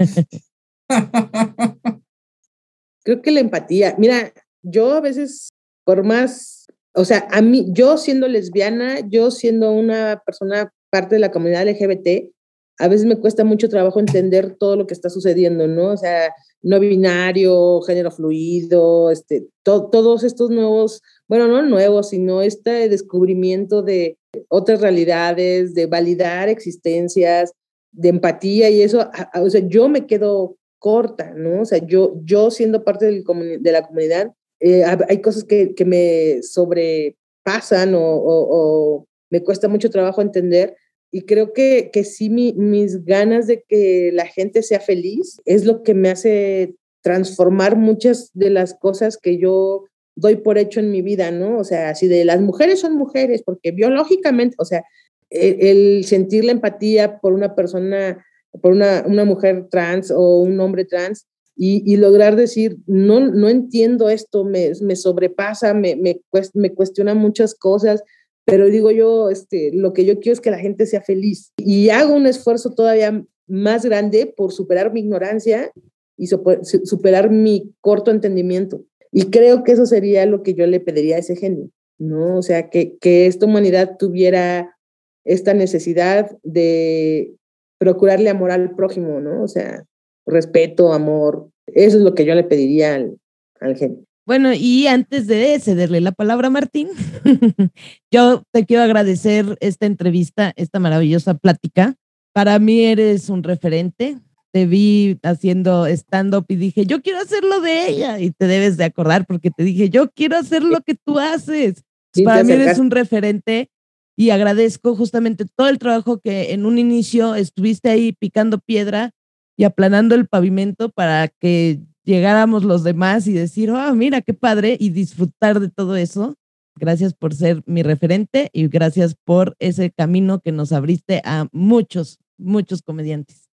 [3.04, 3.94] Creo que la empatía.
[3.98, 5.50] Mira, yo a veces,
[5.84, 6.63] por más
[6.94, 11.68] o sea, a mí, yo siendo lesbiana, yo siendo una persona parte de la comunidad
[11.68, 12.32] LGBT,
[12.78, 15.92] a veces me cuesta mucho trabajo entender todo lo que está sucediendo, ¿no?
[15.92, 16.32] O sea,
[16.62, 23.82] no binario, género fluido, este, to todos estos nuevos, bueno, no nuevos, sino este descubrimiento
[23.82, 24.18] de
[24.48, 27.52] otras realidades, de validar existencias,
[27.92, 31.62] de empatía y eso, o sea, yo me quedo corta, ¿no?
[31.62, 33.24] O sea, yo, yo siendo parte del
[33.60, 34.32] de la comunidad,
[34.66, 40.74] eh, hay cosas que, que me sobrepasan o, o, o, me cuesta mucho trabajo entender.
[41.10, 45.66] Y creo que, que sí, mi, mis ganas de que la gente sea feliz es
[45.66, 49.84] lo que me hace transformar muchas de las cosas que yo
[50.16, 51.58] doy por hecho en mi vida, ¿no?
[51.58, 54.82] O sea, así de las mujeres son mujeres, porque biológicamente, o sea,
[55.28, 58.24] el, el sentir la empatía por una persona,
[58.62, 61.26] por una, una mujer trans o un hombre trans,
[61.56, 66.20] y, lograr decir, no, no entiendo esto, me, me sobrepasa, me, me,
[66.54, 68.02] me, cuestiona muchas cosas,
[68.44, 71.90] pero digo yo, este, lo que yo quiero es que la gente sea feliz y
[71.90, 75.70] hago un esfuerzo todavía más grande por superar mi ignorancia
[76.16, 78.84] y superar mi corto entendimiento.
[79.12, 82.36] Y creo que eso sería lo que yo le pediría a ese genio, ¿no?
[82.36, 84.76] O sea, que, que esta humanidad tuviera
[85.24, 87.36] esta necesidad de
[87.78, 89.42] procurarle amor al prójimo, ¿no?
[89.42, 89.84] O sea,
[90.26, 91.50] respeto, amor.
[91.66, 93.18] Eso es lo que yo le pediría al,
[93.60, 94.04] al genio.
[94.26, 96.88] Bueno, y antes de cederle la palabra a Martín,
[98.10, 101.94] yo te quiero agradecer esta entrevista, esta maravillosa plática.
[102.32, 104.18] Para mí eres un referente.
[104.50, 108.18] Te vi haciendo stand-up y dije, yo quiero hacer lo de ella.
[108.18, 111.84] Y te debes de acordar porque te dije, yo quiero hacer lo que tú haces.
[112.14, 113.68] Sí, Para mí eres un referente
[114.16, 119.10] y agradezco justamente todo el trabajo que en un inicio estuviste ahí picando piedra
[119.56, 124.76] y aplanando el pavimento para que llegáramos los demás y decir, oh, mira qué padre
[124.78, 126.36] y disfrutar de todo eso.
[126.76, 132.18] Gracias por ser mi referente y gracias por ese camino que nos abriste a muchos,
[132.36, 133.48] muchos comediantes.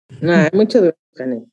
[0.53, 1.45] Muchas gracias,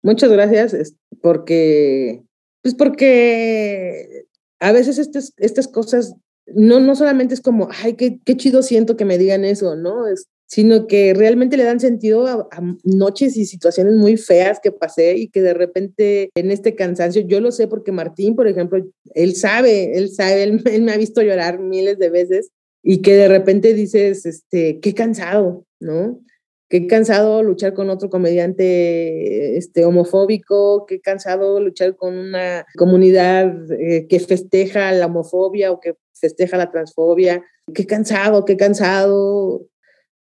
[0.00, 2.22] Muchas gracias porque,
[2.62, 4.26] pues porque
[4.60, 6.14] a veces estas, estas cosas
[6.46, 10.06] no, no solamente es como, ay, qué, qué chido siento que me digan eso, ¿no?
[10.06, 14.72] Es, sino que realmente le dan sentido a, a, noches y situaciones muy feas que
[14.72, 18.82] pasé y que de repente en este cansancio, yo lo sé porque Martín, por ejemplo,
[19.14, 22.50] él sabe, él sabe, él, él me ha visto llorar miles de veces
[22.82, 26.20] y que de repente dices, este, qué cansado, ¿no?
[26.68, 34.06] qué cansado luchar con otro comediante este, homofóbico, qué cansado luchar con una comunidad eh,
[34.08, 37.42] que festeja la homofobia o que festeja la transfobia,
[37.74, 39.62] qué cansado, qué cansado.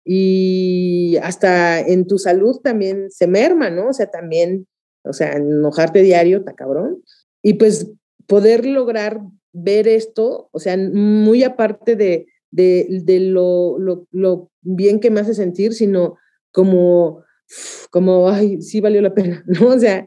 [0.09, 3.89] Y hasta en tu salud también se merma, ¿no?
[3.89, 4.65] O sea, también,
[5.03, 7.03] o sea, enojarte diario, está cabrón.
[7.43, 7.91] Y pues
[8.25, 9.19] poder lograr
[9.51, 15.73] ver esto, o sea, muy aparte de, de, lo, lo, bien que me hace sentir,
[15.73, 16.15] sino
[16.53, 17.23] como,
[17.91, 19.69] como, ay, sí valió la pena, ¿no?
[19.69, 20.05] O sea,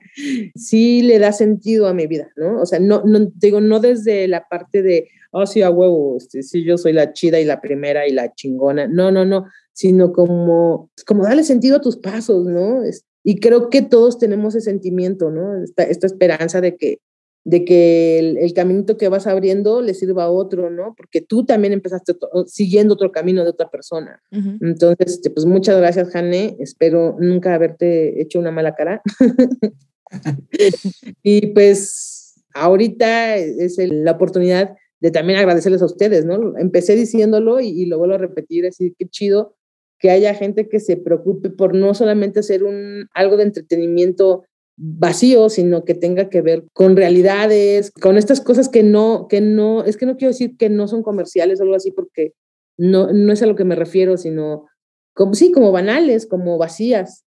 [0.55, 2.61] sí le da sentido a mi vida, ¿no?
[2.61, 6.43] O sea, no, no digo, no desde la parte de, oh, sí, a huevo, este,
[6.43, 10.13] sí, yo soy la chida y la primera y la chingona, no, no, no, sino
[10.13, 12.83] como, como darle sentido a tus pasos, ¿no?
[13.23, 15.63] y creo que todos tenemos ese sentimiento, ¿no?
[15.63, 17.01] Esta, esta esperanza de que,
[17.45, 20.95] de que el, el, caminito que vas abriendo le sirva a otro, ¿no?
[20.97, 22.15] Porque tú también empezaste
[22.47, 24.23] siguiendo otro camino de otra persona.
[24.31, 26.57] Entonces, este, pues muchas gracias, Jane.
[26.61, 29.03] Espero nunca haberte hecho una mala cara.
[31.23, 36.59] y pues ahorita es la oportunidad de también agradecerles a ustedes, ¿no?
[36.59, 39.57] Empecé diciéndolo y, y lo vuelvo a repetir, así que chido
[39.99, 44.45] que haya gente que se preocupe por no solamente hacer un, algo de entretenimiento
[44.83, 49.85] vacío, sino que tenga que ver con realidades, con estas cosas que no, que no,
[49.85, 52.33] es que no quiero decir que no son comerciales o algo así, porque
[52.79, 54.67] no, no es a lo que me refiero, sino
[55.15, 57.25] como, sí, como banales, como vacías,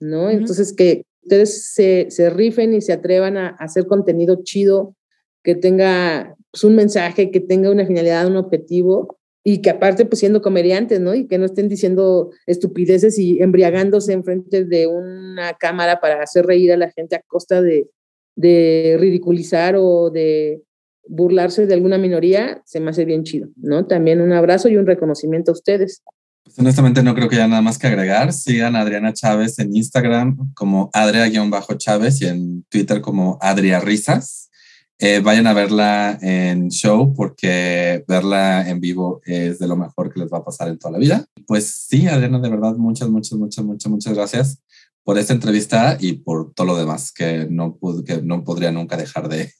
[0.00, 0.30] ¿no?
[0.30, 4.96] Entonces, que ustedes se, se, rifen y se atrevan a, hacer contenido chido,
[5.44, 9.15] que tenga pues, un mensaje, que tenga una finalidad, un objetivo,
[9.48, 11.14] y que aparte pues siendo comediantes, ¿no?
[11.14, 16.72] Y que no estén diciendo estupideces y embriagándose enfrente de una cámara para hacer reír
[16.72, 17.88] a la gente a costa de,
[18.34, 20.62] de ridiculizar o de
[21.06, 23.86] burlarse de alguna minoría, se me hace bien chido, ¿no?
[23.86, 26.02] También un abrazo y un reconocimiento a ustedes.
[26.42, 28.32] Pues honestamente no creo que haya nada más que agregar.
[28.32, 34.50] Sigan a Adriana Chávez en Instagram como Adria-Chávez y en Twitter como Adria Risas.
[34.98, 40.20] Eh, vayan a verla en show porque verla en vivo es de lo mejor que
[40.20, 41.26] les va a pasar en toda la vida.
[41.46, 44.62] Pues sí, Adriana, de verdad, muchas, muchas, muchas, muchas, muchas gracias
[45.04, 49.28] por esta entrevista y por todo lo demás que no, que no podría nunca dejar
[49.28, 49.52] de,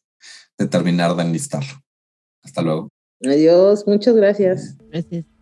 [0.58, 1.82] de terminar de enlistarlo.
[2.42, 2.88] Hasta luego.
[3.22, 4.76] Adiós, muchas gracias.
[4.90, 5.35] Gracias.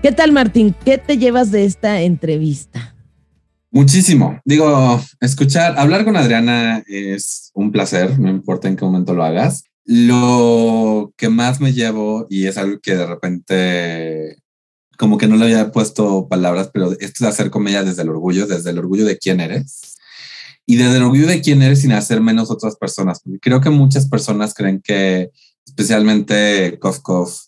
[0.00, 0.76] ¿Qué tal, Martín?
[0.84, 2.94] ¿Qué te llevas de esta entrevista?
[3.72, 4.40] Muchísimo.
[4.44, 9.64] Digo, escuchar, hablar con Adriana es un placer, no importa en qué momento lo hagas.
[9.84, 14.36] Lo que más me llevo, y es algo que de repente
[14.96, 18.46] como que no le había puesto palabras, pero esto es hacer comedia desde el orgullo,
[18.46, 19.96] desde el orgullo de quién eres.
[20.64, 23.20] Y desde el orgullo de quién eres sin hacer menos otras personas.
[23.40, 25.30] Creo que muchas personas creen que,
[25.66, 27.47] especialmente Kofkov,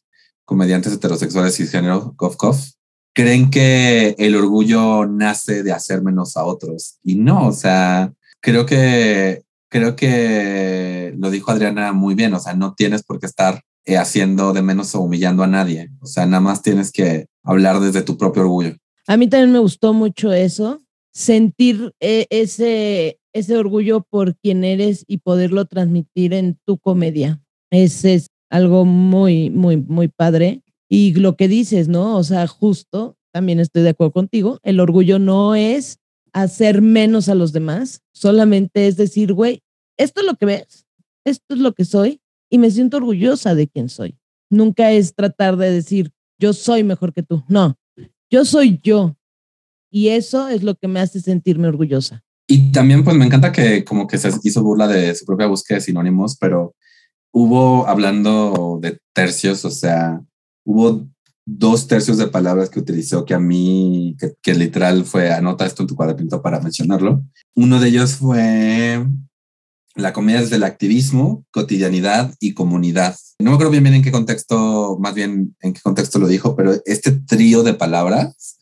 [0.51, 2.71] comediantes heterosexuales y género, Kof Kof,
[3.15, 6.99] creen que el orgullo nace de hacer menos a otros.
[7.05, 12.55] Y no, o sea, creo que, creo que lo dijo Adriana muy bien, o sea,
[12.55, 16.27] no tienes por qué estar eh, haciendo de menos o humillando a nadie, o sea,
[16.27, 18.75] nada más tienes que hablar desde tu propio orgullo.
[19.07, 20.83] A mí también me gustó mucho eso,
[21.13, 27.41] sentir eh, ese, ese orgullo por quien eres y poderlo transmitir en tu comedia.
[27.71, 30.63] Ese es algo muy, muy, muy padre.
[30.89, 32.17] Y lo que dices, ¿no?
[32.17, 35.99] O sea, justo, también estoy de acuerdo contigo, el orgullo no es
[36.33, 39.63] hacer menos a los demás, solamente es decir, güey,
[39.97, 40.87] esto es lo que ves,
[41.25, 42.21] esto es lo que soy
[42.51, 44.17] y me siento orgullosa de quién soy.
[44.51, 47.77] Nunca es tratar de decir, yo soy mejor que tú, no,
[48.31, 49.17] yo soy yo.
[49.93, 52.23] Y eso es lo que me hace sentirme orgullosa.
[52.47, 55.79] Y también pues me encanta que como que se hizo burla de su propia búsqueda
[55.79, 56.75] de sinónimos, pero
[57.33, 60.21] hubo, hablando de tercios, o sea,
[60.65, 61.07] hubo
[61.47, 65.89] dos tercios de palabras que utilizó que a mí, que, literal fue, anota esto en
[65.89, 67.25] tu cuadernito para mencionarlo.
[67.55, 69.05] Uno de ellos fue
[69.97, 73.17] la comedia desde el activismo, cotidianidad y comunidad.
[73.39, 76.55] No me acuerdo bien, bien en qué contexto, más bien en qué contexto lo dijo,
[76.55, 78.59] pero este trío de palabras,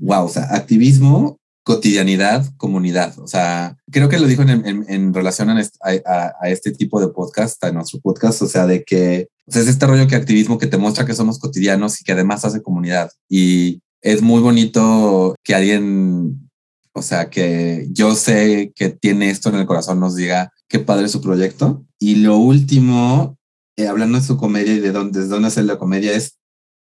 [0.00, 3.18] wow, o sea, activismo, cotidianidad, comunidad.
[3.18, 8.00] O sea, creo que lo dijo en, relación a este, tipo de podcast, a nuestro
[8.00, 11.38] podcast, o sea, de que es este rollo que activismo que te muestra que somos
[11.38, 13.10] cotidianos y que además hace comunidad.
[13.28, 16.50] Y es muy bonito que alguien,
[16.92, 21.08] o sea, que yo sé que tiene esto en el corazón, nos diga qué padre
[21.08, 21.86] su proyecto.
[21.98, 23.38] Y lo último,
[23.76, 26.38] eh, hablando de su comedia y de dónde, desde dónde hacer la comedia, es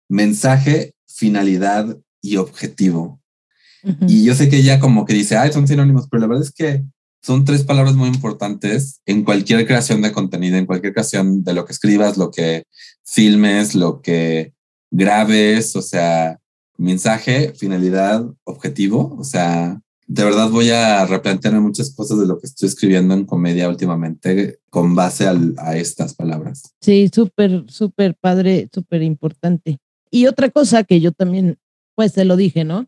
[0.08, 3.17] mensaje, finalidad y objetivo.
[4.06, 6.52] Y yo sé que ella como que dice, ay, son sinónimos, pero la verdad es
[6.52, 6.84] que
[7.22, 11.64] son tres palabras muy importantes en cualquier creación de contenido, en cualquier creación de lo
[11.64, 12.64] que escribas, lo que
[13.04, 14.54] filmes, lo que
[14.90, 16.38] grabes, o sea,
[16.76, 22.46] mensaje, finalidad, objetivo, o sea, de verdad voy a replantearme muchas cosas de lo que
[22.46, 26.74] estoy escribiendo en comedia últimamente con base a estas palabras.
[26.80, 29.78] Sí, súper, súper padre, súper importante.
[30.10, 31.58] Y otra cosa que yo también,
[31.94, 32.86] pues se lo dije, ¿no?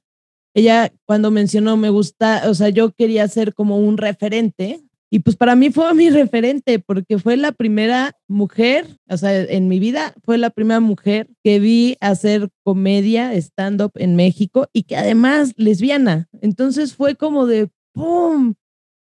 [0.55, 4.81] Ella cuando mencionó me gusta, o sea, yo quería ser como un referente
[5.13, 9.69] y pues para mí fue mi referente porque fue la primera mujer, o sea, en
[9.69, 14.97] mi vida fue la primera mujer que vi hacer comedia, stand-up en México y que
[14.97, 16.29] además lesbiana.
[16.41, 18.55] Entonces fue como de, ¡pum!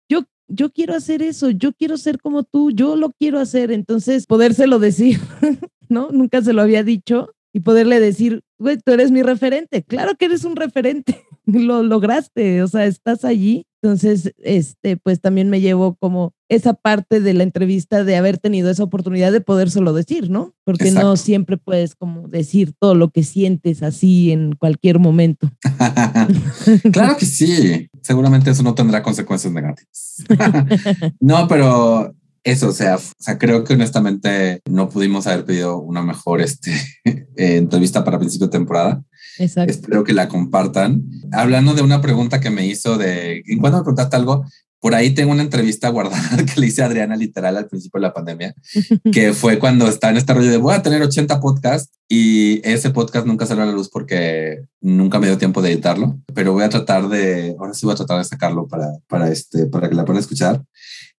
[0.08, 3.70] Yo, yo quiero hacer eso, yo quiero ser como tú, yo lo quiero hacer.
[3.70, 5.20] Entonces, podérselo decir,
[5.88, 6.10] ¿no?
[6.10, 9.82] Nunca se lo había dicho y poderle decir, güey, tú eres mi referente.
[9.84, 15.48] Claro que eres un referente, lo lograste, o sea, estás allí entonces, este, pues también
[15.48, 19.94] me llevo como esa parte de la entrevista de haber tenido esa oportunidad de podérselo
[19.94, 20.54] decir, ¿no?
[20.64, 25.50] Porque no siempre puedes como decir todo lo que sientes así en cualquier momento.
[26.92, 27.88] claro que sí.
[28.02, 30.24] Seguramente eso no tendrá consecuencias negativas.
[31.20, 32.14] no, pero
[32.44, 36.70] eso, o sea, o sea, creo que honestamente no pudimos haber pedido una mejor este,
[37.36, 39.02] entrevista para principio de temporada.
[39.40, 41.02] Espero que la compartan.
[41.32, 44.44] Hablando de una pregunta que me hizo de, ¿en cuándo me preguntaste algo?
[44.80, 48.06] Por ahí tengo una entrevista guardada que le hice a Adriana literal al principio de
[48.06, 48.54] la pandemia,
[49.12, 52.90] que fue cuando estaba en este rollo de voy a tener 80 podcasts y ese
[52.90, 56.64] podcast nunca salió a la luz porque nunca me dio tiempo de editarlo, pero voy
[56.64, 59.94] a tratar de, ahora sí voy a tratar de sacarlo para, para, este, para que
[59.94, 60.62] la puedan escuchar.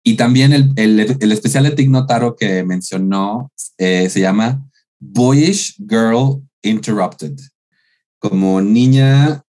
[0.02, 4.66] Y también el, el, el especial de Tig Notaro que mencionó eh, se llama
[4.98, 7.38] Boyish Girl Interrupted
[8.20, 9.42] como niña,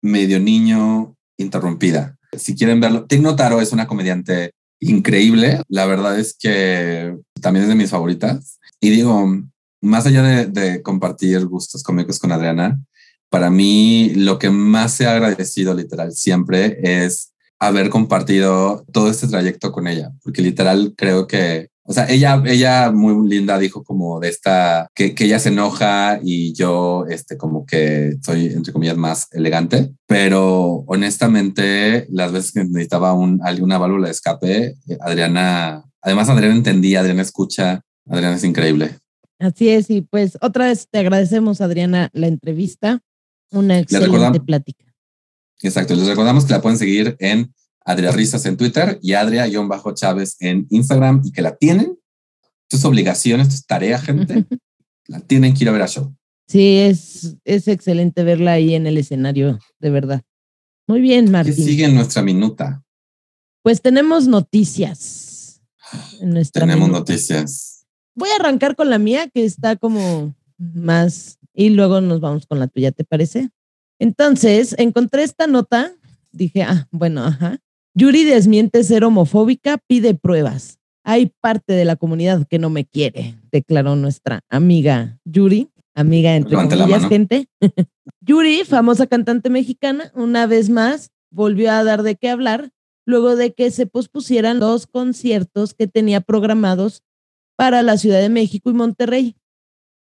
[0.00, 2.16] medio niño, interrumpida.
[2.32, 5.60] Si quieren verlo, Tig Notaro es una comediante increíble.
[5.68, 8.58] La verdad es que también es de mis favoritas.
[8.80, 9.28] Y digo,
[9.82, 12.80] más allá de, compartir gustos cómicos con Adriana,
[13.28, 19.72] para mí lo que más he agradecido literal siempre es haber compartido todo este trayecto
[19.72, 24.30] con ella, porque literal creo que o sea, ella, ella muy linda dijo como de
[24.30, 29.28] esta, que, que ella se enoja y yo, este, como que soy, entre comillas, más
[29.32, 36.30] elegante, pero honestamente, las veces que necesitaba un, alguna válvula de escape, eh, Adriana, además
[36.30, 38.98] Adriana entendía, Adriana escucha, Adriana es increíble.
[39.38, 43.02] Así es, y pues otra vez te agradecemos, Adriana, la entrevista,
[43.50, 44.84] una excelente plática.
[45.60, 47.52] Exacto, les recordamos que la pueden seguir en
[47.84, 51.98] Adria Risas en Twitter y Adria-Chávez en Instagram y que la tienen.
[52.62, 54.44] Esto es obligación, esto es tarea, gente.
[55.06, 56.14] la tienen que ir a ver a show.
[56.48, 60.22] Sí, es, es excelente verla ahí en el escenario, de verdad.
[60.86, 61.54] Muy bien, Martín.
[61.54, 62.82] ¿Qué sigue en nuestra minuta?
[63.62, 65.62] Pues tenemos noticias.
[66.52, 67.86] tenemos noticias.
[68.14, 72.58] Voy a arrancar con la mía, que está como más, y luego nos vamos con
[72.58, 73.50] la tuya, ¿te parece?
[73.98, 75.92] Entonces, encontré esta nota,
[76.30, 77.58] dije, ah, bueno, ajá.
[77.96, 80.80] Yuri desmiente ser homofóbica, pide pruebas.
[81.04, 86.56] Hay parte de la comunidad que no me quiere, declaró nuestra amiga Yuri, amiga entre
[86.56, 87.46] comillas, gente.
[88.20, 92.70] Yuri, famosa cantante mexicana, una vez más volvió a dar de qué hablar
[93.06, 97.02] luego de que se pospusieran los conciertos que tenía programados
[97.56, 99.36] para la Ciudad de México y Monterrey.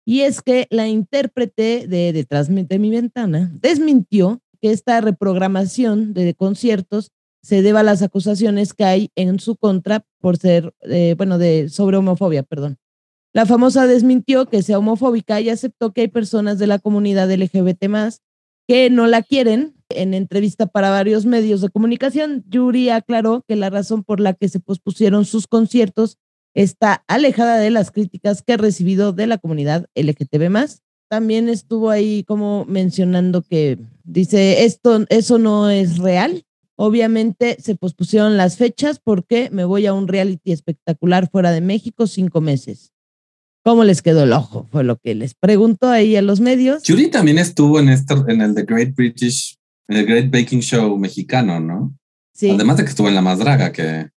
[0.05, 6.35] Y es que la intérprete de Detrás de mi ventana desmintió que esta reprogramación de
[6.35, 7.13] conciertos
[7.43, 11.69] se deba a las acusaciones que hay en su contra por ser, eh, bueno, de
[11.69, 12.79] sobre homofobia, perdón.
[13.33, 17.89] La famosa desmintió que sea homofóbica y aceptó que hay personas de la comunidad LGBT
[17.89, 18.23] más
[18.67, 19.75] que no la quieren.
[19.91, 24.49] En entrevista para varios medios de comunicación, Yuri aclaró que la razón por la que
[24.49, 26.19] se pospusieron sus conciertos
[26.55, 30.83] está alejada de las críticas que ha recibido de la comunidad LGTB más.
[31.09, 36.45] También estuvo ahí como mencionando que dice, esto, eso no es real,
[36.81, 42.07] Obviamente se pospusieron las fechas porque me voy a un reality espectacular fuera de México
[42.07, 42.93] cinco meses.
[43.65, 44.69] ¿Cómo les quedó el ojo?
[44.71, 46.85] Fue lo que les preguntó ahí a los medios.
[46.85, 49.59] Yuri también estuvo en, esto, en el The Great British,
[49.89, 51.99] en el Great Baking Show mexicano, ¿no?
[52.33, 52.51] Sí.
[52.51, 54.11] Además de que estuvo en La Más Draga, que...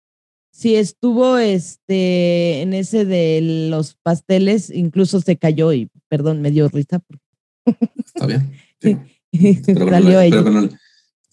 [0.53, 6.69] Sí, estuvo este, en ese de los pasteles, incluso se cayó y, perdón, me dio
[6.69, 7.01] risa.
[8.05, 8.53] Está bien.
[8.83, 8.97] Sí.
[9.65, 10.69] Pero, no, Espero que no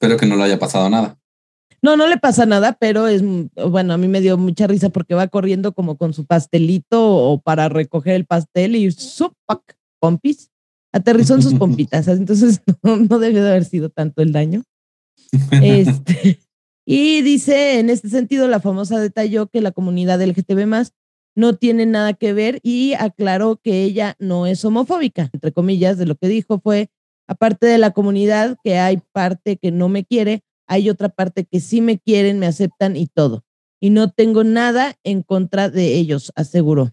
[0.02, 1.18] le haya pasado nada.
[1.82, 5.14] No, no le pasa nada, pero es, bueno, a mí me dio mucha risa porque
[5.14, 9.78] va corriendo como con su pastelito o para recoger el pastel y ¡supac!
[10.00, 10.52] pompis,
[10.92, 14.64] aterrizó en sus pompitas, entonces no, no debió de haber sido tanto el daño.
[15.62, 16.40] Este,
[16.86, 20.94] y dice, en este sentido, la famosa detalló que la comunidad LGTB más
[21.36, 26.06] no tiene nada que ver y aclaró que ella no es homofóbica, entre comillas, de
[26.06, 26.90] lo que dijo fue,
[27.28, 31.60] aparte de la comunidad, que hay parte que no me quiere, hay otra parte que
[31.60, 33.44] sí me quieren, me aceptan y todo.
[33.80, 36.92] Y no tengo nada en contra de ellos, aseguró.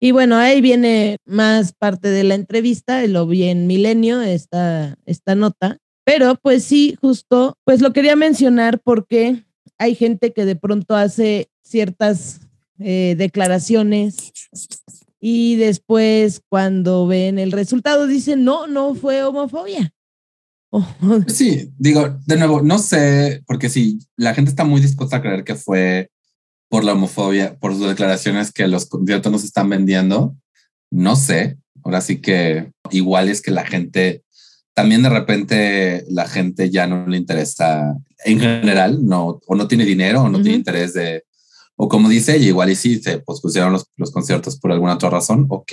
[0.00, 5.34] Y bueno, ahí viene más parte de la entrevista, lo vi en Milenio, esta, esta
[5.34, 9.44] nota, pero pues sí, justo, pues lo quería mencionar porque
[9.78, 12.40] hay gente que de pronto hace ciertas
[12.80, 14.32] eh, declaraciones
[15.24, 19.94] y después cuando ven el resultado dicen, no, no fue homofobia.
[21.28, 25.44] Sí, digo, de nuevo, no sé, porque sí, la gente está muy dispuesta a creer
[25.44, 26.10] que fue
[26.68, 30.34] por la homofobia, por sus declaraciones que los conciertos nos están vendiendo.
[30.90, 34.24] No sé, ahora sí que igual es que la gente,
[34.74, 37.94] también de repente la gente ya no le interesa
[38.24, 41.22] en general, no, o no tiene dinero o no tiene interés de,
[41.84, 45.10] o como dice ella, igual y sí, se pospusieron los, los conciertos por alguna otra
[45.10, 45.72] razón, ok.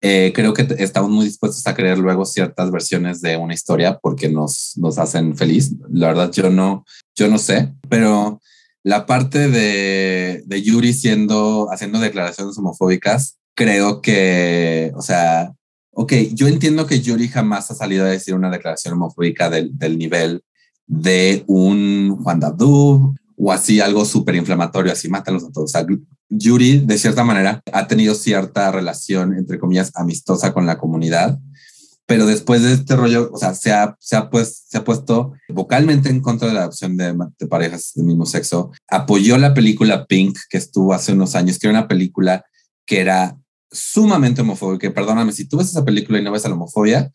[0.00, 4.28] Eh, creo que estamos muy dispuestos a creer luego ciertas versiones de una historia porque
[4.28, 5.72] nos, nos hacen feliz.
[5.88, 6.84] La verdad, yo no,
[7.14, 8.40] yo no sé, pero
[8.82, 15.52] la parte de, de Yuri siendo, haciendo declaraciones homofóbicas, creo que, o sea,
[15.92, 19.96] ok, yo entiendo que Yuri jamás ha salido a decir una declaración homofóbica del, del
[19.96, 20.42] nivel
[20.88, 25.70] de un Juan Dabdub o así algo súper inflamatorio, así mátalos a todos.
[25.70, 25.86] O sea,
[26.28, 31.38] Yuri, de cierta manera, ha tenido cierta relación, entre comillas, amistosa con la comunidad
[32.06, 35.32] pero después de este rollo, o sea, se ha, se ha, pues, se ha puesto
[35.48, 38.70] vocalmente en contra de la adopción de, de, parejas del mismo sexo.
[38.88, 42.44] Apoyó la película Pink, que estuvo hace unos años, que era una película
[42.86, 43.36] que era
[43.72, 44.94] sumamente homofóbica.
[44.94, 47.10] Perdóname, si tú ves esa película y no ves a la homofobia,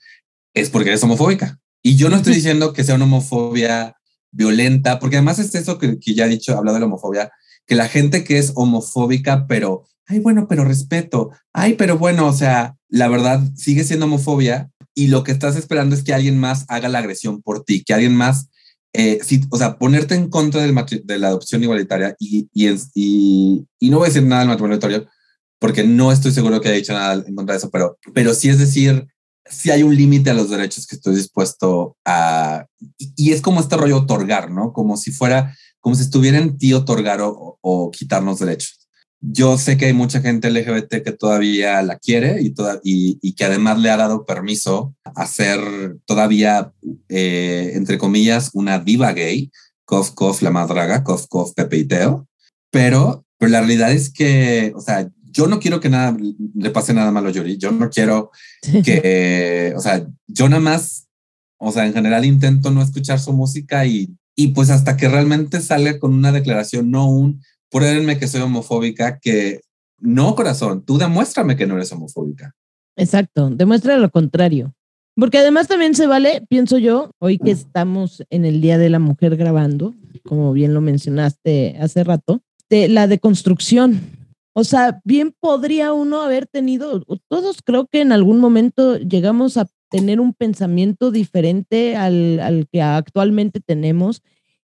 [0.53, 1.57] es porque eres homofóbica.
[1.81, 3.95] Y yo no estoy diciendo que sea una homofobia
[4.31, 7.31] violenta, porque además es eso que, que ya he dicho, hablado de la homofobia,
[7.65, 12.33] que la gente que es homofóbica, pero, ay, bueno, pero respeto, ay, pero bueno, o
[12.33, 16.65] sea, la verdad sigue siendo homofobia y lo que estás esperando es que alguien más
[16.67, 18.49] haga la agresión por ti, que alguien más,
[18.93, 19.19] eh,
[19.49, 24.09] o sea, ponerte en contra de la adopción igualitaria y, y, y, no voy a
[24.09, 24.79] decir nada del matrimonio
[25.59, 28.49] porque no estoy seguro que haya dicho nada en contra de eso, pero, pero sí
[28.49, 29.07] es decir,
[29.45, 32.65] si hay un límite a los derechos que estoy dispuesto a...
[32.97, 34.73] Y, es como este rollo otorgar, ¿no?
[34.73, 38.81] Como si fuera, como si estuviera en ti otorgar o, o quitarnos derechos
[39.21, 43.91] yo sé que hay mucha gente LGBT que todavía la quiere y, que además le
[43.91, 45.59] ha dado permiso a ser
[46.05, 46.73] todavía,
[47.07, 49.51] eh, entre comillas, una diva gay,
[49.85, 52.27] Kof Kof la madraga, Kof Kof Pepe y Teo,
[52.71, 56.15] pero, pero la realidad es que, o sea, yo no quiero que nada
[56.55, 58.31] le pase nada malo a Yuri, yo no quiero
[58.83, 61.07] que, o sea, yo nada más,
[61.57, 65.61] o sea, en general intento no escuchar su música y, y pues hasta que realmente
[65.61, 69.61] salga con una declaración, no un pruébenme que soy homofóbica, que
[69.99, 72.53] no, corazón, tú demuéstrame que no eres homofóbica.
[72.97, 74.73] Exacto, demuestra lo contrario.
[75.15, 78.99] Porque además también se vale, pienso yo, hoy que estamos en el Día de la
[78.99, 84.01] Mujer grabando, como bien lo mencionaste hace rato, de la deconstrucción.
[84.53, 89.67] O sea, bien podría uno haber tenido, todos creo que en algún momento llegamos a
[89.89, 94.21] tener un pensamiento diferente al, al que actualmente tenemos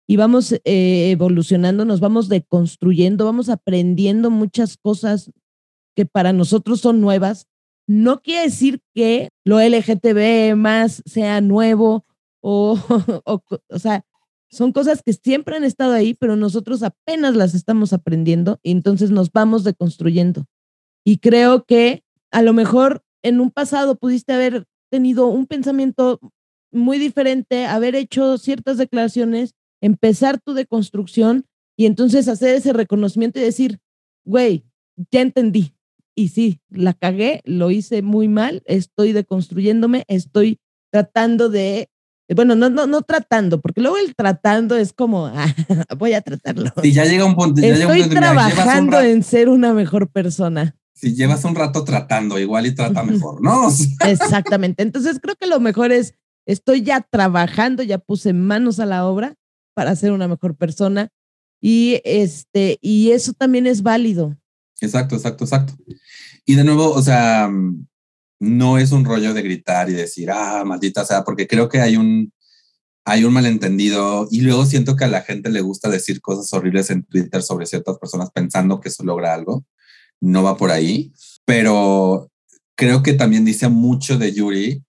[0.08, 5.32] y vamos eh, evolucionando, nos vamos deconstruyendo, vamos aprendiendo muchas cosas
[5.96, 7.48] que para nosotros son nuevas.
[7.88, 12.06] No quiere decir que lo LGTB más sea nuevo
[12.42, 12.80] o,
[13.26, 14.06] o, o sea,
[14.50, 19.12] son cosas que siempre han estado ahí, pero nosotros apenas las estamos aprendiendo y entonces
[19.12, 20.46] nos vamos deconstruyendo.
[21.04, 26.20] Y creo que a lo mejor en un pasado pudiste haber tenido un pensamiento
[26.72, 31.46] muy diferente, haber hecho ciertas declaraciones empezar tu deconstrucción
[31.78, 33.80] y entonces hacer ese reconocimiento y decir,
[34.26, 34.66] güey,
[35.12, 35.76] ya entendí.
[36.16, 40.60] Y sí, la cagué, lo hice muy mal, estoy deconstruyéndome, estoy
[40.92, 41.90] tratando de,
[42.34, 45.54] bueno, no, no, no tratando, porque luego el tratando es como, ah,
[45.98, 46.72] voy a tratarlo.
[46.82, 47.62] Y ya llega un punto.
[47.62, 50.76] Estoy trabajando en ser una mejor persona.
[50.94, 53.70] Si llevas un rato tratando, igual y trata mejor, ¿no?
[54.08, 54.82] Exactamente.
[54.82, 56.16] Entonces creo que lo mejor es,
[56.48, 59.36] estoy ya trabajando, ya puse manos a la obra
[59.76, 61.10] para ser una mejor persona.
[61.62, 64.38] Y, este, y eso también es válido.
[64.80, 65.74] Exacto, exacto, exacto.
[66.46, 67.52] Y de nuevo, o sea,
[68.40, 71.98] no es un rollo de gritar y decir, ah, maldita sea, porque creo que hay
[71.98, 72.34] un,
[73.06, 76.90] hay un malentendido y luego siento que a la gente le gusta decir cosas horribles
[76.90, 79.66] en Twitter sobre ciertas personas pensando que eso logra algo.
[80.22, 81.14] No va por ahí,
[81.46, 82.32] pero
[82.76, 84.84] creo que también dice mucho de Yuri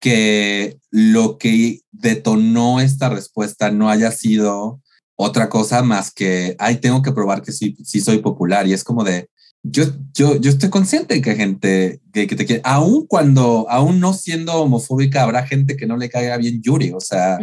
[0.00, 4.80] que lo que detonó esta respuesta no haya sido
[5.16, 8.68] otra cosa más que, ay, tengo que probar que sí, sí soy popular.
[8.68, 9.28] Y es como de,
[9.70, 13.66] yo, yo, yo estoy consciente de que hay gente que, que te quiere, aún cuando,
[13.68, 16.92] aún no siendo homofóbica, habrá gente que no le caiga bien Yuri.
[16.92, 17.38] O sea,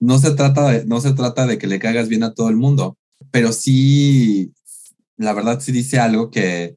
[0.00, 2.56] no, se trata de, no se trata de que le caigas bien a todo el
[2.56, 2.96] mundo,
[3.30, 4.52] pero sí,
[5.16, 6.76] la verdad sí dice algo que,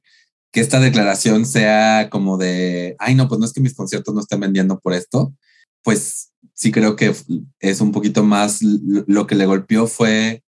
[0.52, 4.22] que esta declaración sea como de, ay, no, pues no es que mis conciertos no
[4.22, 5.34] estén vendiendo por esto,
[5.84, 7.14] pues sí creo que
[7.60, 10.43] es un poquito más lo que le golpeó fue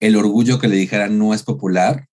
[0.00, 2.08] el orgullo que le dijera no es popular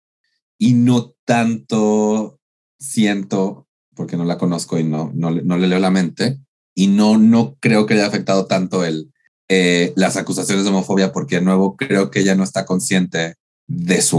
[0.57, 2.39] y no tanto
[2.80, 6.39] siento, porque no la conozco y no, no, no le leo la mente,
[6.73, 9.11] y no, no creo que haya afectado tanto el,
[9.49, 13.36] eh, las acusaciones de homofobia, porque de nuevo creo que ella no está consciente
[13.67, 14.17] de su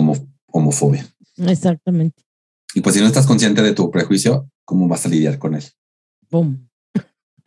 [0.53, 1.09] homofobia.
[1.39, 2.23] Exactamente.
[2.75, 5.65] Y pues si no estás consciente de tu prejuicio, ¿cómo vas a lidiar con él?
[6.31, 6.69] Boom.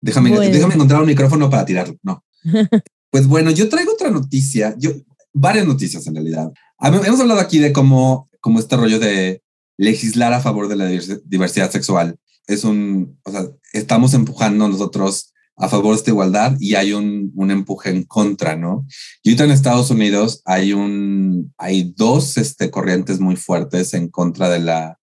[0.00, 1.96] déjame, déjame encontrar un micrófono para tirarlo.
[2.04, 2.24] No.
[3.10, 4.76] pues bueno, yo traigo otra noticia.
[4.78, 4.92] Yo,
[5.32, 6.52] varias noticias en realidad.
[6.80, 9.42] Hemos hablado aquí de cómo, cómo este rollo de
[9.78, 10.86] legislar a favor de la
[11.24, 16.74] diversidad sexual es un, o sea, estamos empujando nosotros a favor de esta igualdad y
[16.74, 18.86] hay un, un empuje en contra, ¿no?
[19.22, 24.50] Y ahorita en Estados Unidos hay un, hay dos este, corrientes muy fuertes en contra
[24.50, 24.98] de la,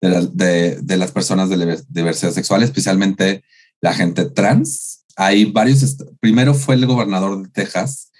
[0.00, 3.44] de, de, de las personas de la diversidad sexual, especialmente
[3.80, 5.04] la gente trans.
[5.14, 8.10] Hay varios, primero fue el gobernador de Texas,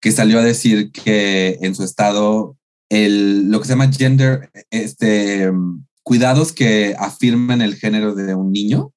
[0.00, 2.57] que salió a decir que en su estado
[2.88, 5.50] el, lo que se llama gender, este,
[6.02, 8.92] cuidados que afirman el género de un niño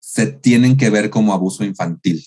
[0.00, 2.24] se tienen que ver como abuso infantil.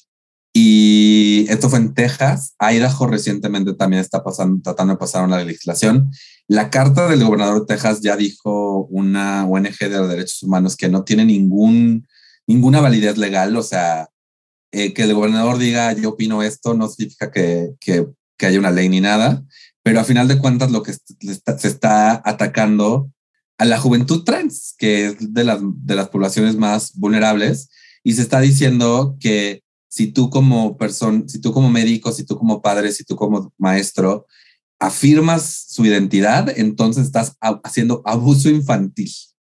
[0.54, 2.56] Y esto fue en Texas.
[2.60, 6.12] Idaho recientemente también está pasando, tratando de pasar una legislación.
[6.48, 10.90] La carta del gobernador de Texas ya dijo una ONG de los derechos humanos que
[10.90, 12.08] no tiene ningún,
[12.48, 13.56] ninguna validez legal.
[13.56, 14.10] O sea,
[14.72, 18.06] eh, que el gobernador diga yo opino esto no significa que, que,
[18.38, 19.46] que, haya una ley ni nada,
[19.88, 23.10] pero a final de cuentas lo que se está atacando
[23.58, 27.70] a la juventud trans, que es de las, de las poblaciones más vulnerables,
[28.04, 32.38] y se está diciendo que si tú como persona, si tú como médico, si tú
[32.38, 34.26] como padre, si tú como maestro,
[34.78, 39.14] afirmas su identidad, entonces estás haciendo abuso infantil,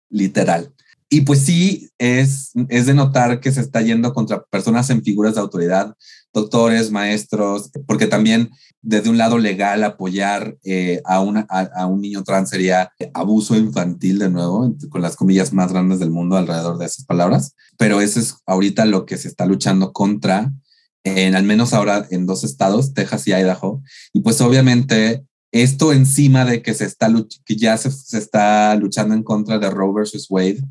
[0.10, 0.74] literal.
[1.10, 5.36] Y pues sí, es, es de notar que se está yendo contra personas en figuras
[5.36, 5.96] de autoridad,
[6.34, 8.50] doctores, maestros, porque también
[8.82, 14.20] desde un lado legal apoyar eh, a, una, a, un niño trans sería abuso infantil
[14.20, 17.56] de nuevo, con las comillas más grandes del mundo alrededor de esas palabras.
[17.78, 20.52] Pero eso es ahorita lo que se está luchando contra,
[21.06, 23.82] en al menos ahora en dos estados, Texas y Idaho.
[24.12, 27.14] Y pues obviamente esto encima de que se está
[27.46, 30.62] que ya se, se está luchando en contra de Roe versus Wade,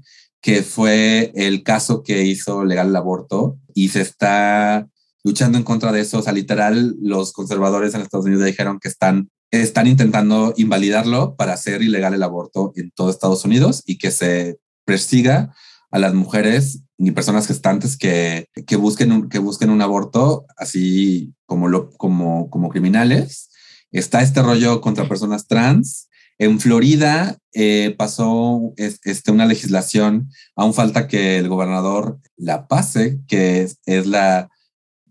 [0.43, 4.89] que fue el caso que hizo legal el aborto y se está
[5.25, 6.19] luchando en contra de eso.
[6.19, 11.55] O sea, literal, los conservadores en Estados Unidos dijeron que están, están intentando invalidarlo para
[11.55, 15.55] hacer ilegal el aborto en todo Estados Unidos y que se persiga
[15.91, 21.35] a las mujeres y personas gestantes que, que, busquen, un, que busquen un aborto así
[21.47, 23.51] como, lo, como, como criminales.
[23.91, 26.09] Está este rollo contra personas trans
[26.43, 33.69] en Florida eh, pasó este, una legislación, aún falta que el gobernador la pase, que
[33.87, 34.51] es, la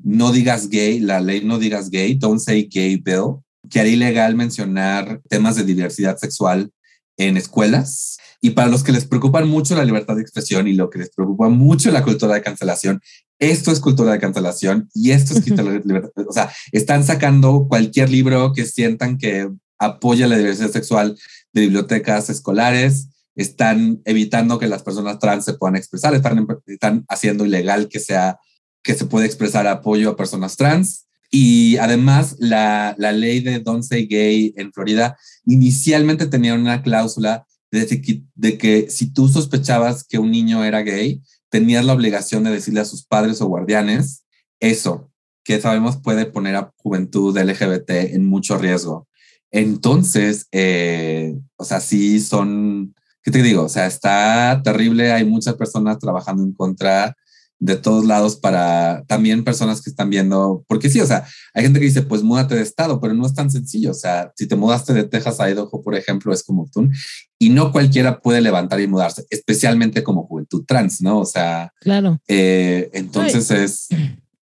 [0.03, 3.37] no digas gay, la ley no digas gay, don't say gay bill,
[3.69, 6.71] que haría ilegal mencionar temas de diversidad sexual
[7.17, 8.17] en escuelas.
[8.41, 11.11] Y para los que les preocupan mucho la libertad de expresión y lo que les
[11.11, 12.99] preocupa mucho la cultura de cancelación,
[13.37, 16.25] esto es cultura de cancelación y esto es libertad.
[16.27, 19.49] O sea, están sacando cualquier libro que sientan que
[19.79, 21.17] apoya la diversidad sexual
[21.53, 27.45] de bibliotecas escolares, están evitando que las personas trans se puedan expresar, están, están haciendo
[27.45, 28.39] ilegal que sea
[28.83, 31.07] que se pueda expresar apoyo a personas trans.
[31.29, 37.45] Y además, la, la ley de Don't Say Gay en Florida inicialmente tenía una cláusula
[37.71, 42.43] de que, de que si tú sospechabas que un niño era gay, tenías la obligación
[42.43, 44.25] de decirle a sus padres o guardianes
[44.59, 45.09] eso,
[45.43, 49.07] que sabemos puede poner a juventud LGBT en mucho riesgo.
[49.51, 52.93] Entonces, eh, o sea, sí son,
[53.23, 53.63] ¿qué te digo?
[53.63, 57.15] O sea, está terrible, hay muchas personas trabajando en contra
[57.61, 61.79] de todos lados para también personas que están viendo, porque sí, o sea, hay gente
[61.79, 64.55] que dice, pues múdate de estado, pero no es tan sencillo, o sea, si te
[64.55, 66.89] mudaste de Texas a Idaho, por ejemplo, es como tú,
[67.37, 71.19] y no cualquiera puede levantar y mudarse, especialmente como juventud trans, ¿no?
[71.19, 72.19] O sea, claro.
[72.27, 73.87] Eh, entonces es...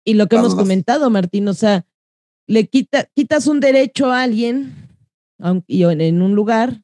[0.06, 1.86] Y lo que hemos comentado, Martín, o sea,
[2.46, 4.74] le quita, quitas un derecho a alguien
[5.66, 6.82] y en un lugar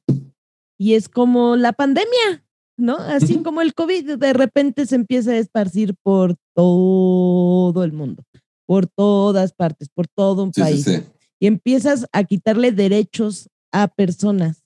[0.78, 2.43] y es como la pandemia.
[2.78, 2.98] ¿No?
[2.98, 8.24] Así como el COVID de repente se empieza a esparcir por todo el mundo,
[8.66, 10.88] por todas partes, por todo un país.
[11.40, 14.64] Y empiezas a quitarle derechos a personas.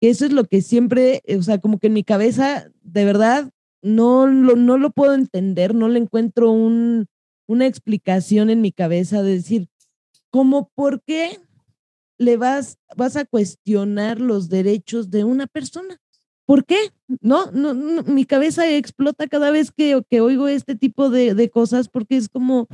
[0.00, 3.50] Eso es lo que siempre, o sea, como que en mi cabeza, de verdad,
[3.82, 7.06] no lo, no lo puedo entender, no le encuentro un,
[7.48, 9.68] una explicación en mi cabeza de decir,
[10.30, 11.40] ¿cómo por qué
[12.18, 15.98] le vas, vas a cuestionar los derechos de una persona?
[16.48, 16.78] ¿Por qué?
[17.20, 21.90] No, no, mi cabeza explota cada vez que, que oigo este tipo de, de, cosas
[21.90, 22.68] porque es como,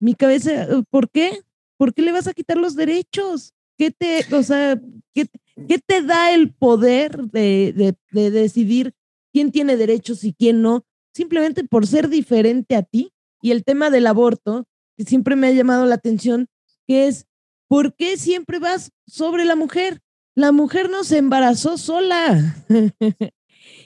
[0.00, 1.42] mi cabeza, ¿por qué?
[1.76, 3.52] ¿Por qué le vas a quitar los derechos?
[3.76, 4.80] ¿Qué te, o sea,
[5.12, 5.26] qué,
[5.68, 8.94] qué te da el poder de, de, de decidir
[9.34, 10.86] quién tiene derechos y quién no?
[11.12, 13.12] Simplemente por ser diferente a ti.
[13.42, 14.66] Y el tema del aborto,
[14.96, 16.48] que siempre me ha llamado la atención,
[16.86, 17.26] que es,
[17.68, 20.00] ¿por qué siempre vas sobre la mujer?
[20.40, 22.56] La mujer no se embarazó sola.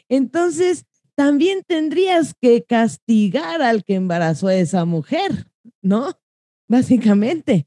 [0.08, 0.84] Entonces,
[1.16, 5.50] también tendrías que castigar al que embarazó a esa mujer,
[5.82, 6.12] ¿no?
[6.68, 7.66] Básicamente.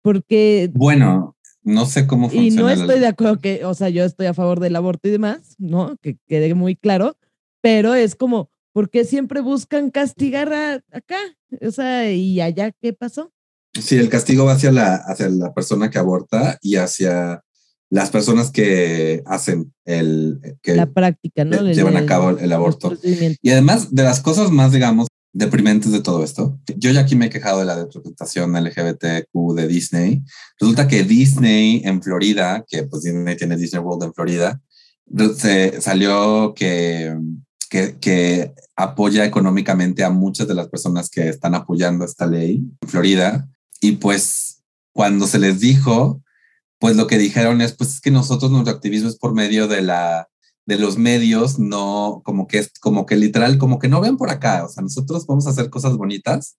[0.00, 0.70] Porque.
[0.72, 2.46] Bueno, no sé cómo funciona.
[2.46, 5.10] Y no estoy de acuerdo que, o sea, yo estoy a favor del aborto y
[5.10, 5.98] demás, ¿no?
[6.00, 7.18] Que quede muy claro,
[7.60, 11.18] pero es como, ¿por qué siempre buscan castigar a, acá?
[11.60, 13.30] O sea, ¿y allá qué pasó?
[13.78, 17.42] Sí, el castigo va hacia la, hacia la persona que aborta y hacia
[17.90, 20.40] las personas que hacen el...
[20.62, 21.62] Que la práctica, ¿no?
[21.62, 22.96] Llevan a cabo el, aborto.
[23.42, 26.58] Y además de las cosas más, digamos, deprimentes de todo esto.
[26.76, 30.22] Yo ya aquí me he quejado de la representación LGBTQ de Disney.
[30.58, 34.60] Resulta que Disney en Florida, que pues Disney tiene Disney World en Florida,
[35.36, 37.14] se salió que,
[37.68, 42.88] que, que apoya económicamente a muchas de las personas que están apoyando esta ley en
[42.88, 43.46] Florida
[43.80, 46.22] y pues cuando se les dijo,
[46.78, 49.82] pues lo que dijeron es, pues es que nosotros nuestro activismo es por medio de
[49.82, 50.28] la
[50.66, 54.30] de los medios, no como que es como que literal, como que no ven por
[54.30, 56.58] acá, o sea, nosotros vamos a hacer cosas bonitas,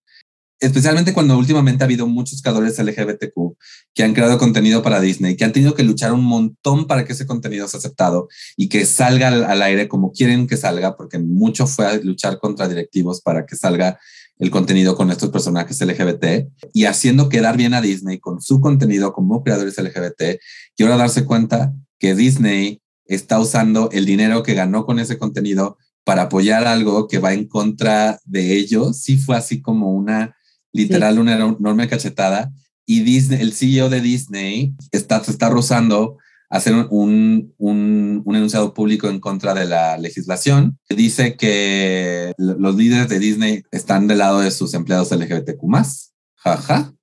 [0.60, 3.58] especialmente cuando últimamente ha habido muchos creadores LGBTQ
[3.94, 7.14] que han creado contenido para Disney, que han tenido que luchar un montón para que
[7.14, 11.68] ese contenido sea aceptado y que salga al, aire como quieren que salga, porque mucho
[11.68, 14.00] fue luchar contra directivos para que salga
[14.40, 19.14] el contenido con estos personajes LGBT y haciendo quedar bien a Disney con su contenido
[19.14, 20.40] como creadores LGBT
[20.76, 25.78] y ahora darse cuenta que Disney está usando el dinero que ganó con ese contenido
[26.04, 29.02] para apoyar algo que va en contra de ellos.
[29.02, 30.36] Sí fue así como una
[30.72, 32.52] literal, una enorme cachetada.
[32.86, 36.18] Y Disney, el CEO de Disney está, se está rozando
[36.50, 40.80] hacer un, un, un, enunciado público en contra de la legislación.
[40.90, 46.14] Dice que los líderes de Disney están del lado de sus empleados LGBTQ más.
[46.36, 46.94] Jaja.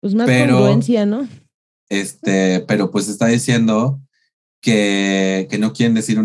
[0.00, 1.26] Pues más pero, congruencia, ¿no?
[1.88, 4.00] Este, pero pues está diciendo
[4.60, 6.20] que, que no quieren decir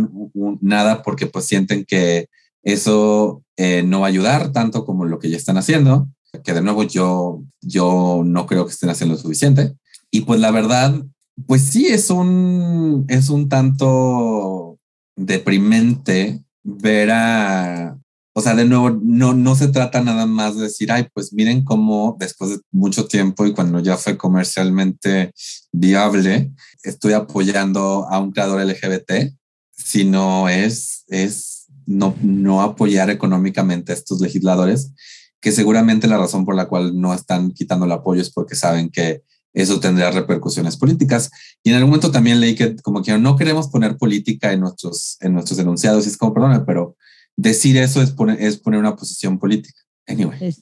[0.61, 2.27] nada porque pues sienten que
[2.63, 6.09] eso eh, no va a ayudar tanto como lo que ya están haciendo.
[6.43, 9.75] Que de nuevo yo, yo no creo que estén haciendo lo suficiente.
[10.11, 11.03] Y pues la verdad,
[11.48, 14.80] pues sí, es un, es un tanto
[15.16, 17.98] deprimente ver a,
[18.34, 21.64] o sea, de nuevo, no, no se trata nada más de decir, ay, pues miren
[21.64, 25.34] cómo después de mucho tiempo y cuando ya fue comercialmente
[25.72, 26.52] viable,
[26.84, 29.34] estoy apoyando a un creador LGBT,
[29.72, 34.94] sino es, es no, no apoyar económicamente a estos legisladores,
[35.41, 38.90] que seguramente la razón por la cual no están quitando el apoyo es porque saben
[38.90, 41.30] que eso tendría repercusiones políticas.
[41.63, 45.17] Y en algún momento también leí que como que no queremos poner política en nuestros,
[45.21, 46.95] en nuestros enunciados, y es como, perdón, pero
[47.35, 49.80] decir eso es poner, es poner una posición política.
[50.07, 50.55] Anyway.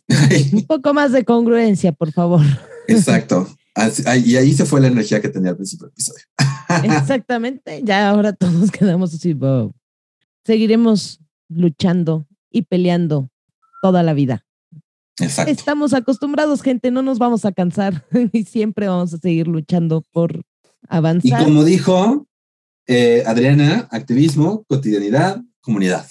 [0.54, 2.42] Un poco más de congruencia, por favor.
[2.88, 3.48] Exacto.
[4.26, 6.24] y ahí se fue la energía que tenía al principio del episodio.
[6.84, 7.82] Exactamente.
[7.84, 9.38] Ya ahora todos quedamos así.
[10.44, 11.20] Seguiremos
[11.50, 13.30] luchando y peleando
[13.82, 14.47] toda la vida.
[15.20, 15.52] Exacto.
[15.52, 20.44] Estamos acostumbrados, gente, no nos vamos a cansar y siempre vamos a seguir luchando por
[20.88, 21.42] avanzar.
[21.42, 22.28] Y como dijo
[22.88, 26.08] eh, Adriana, activismo, cotidianidad, comunidad.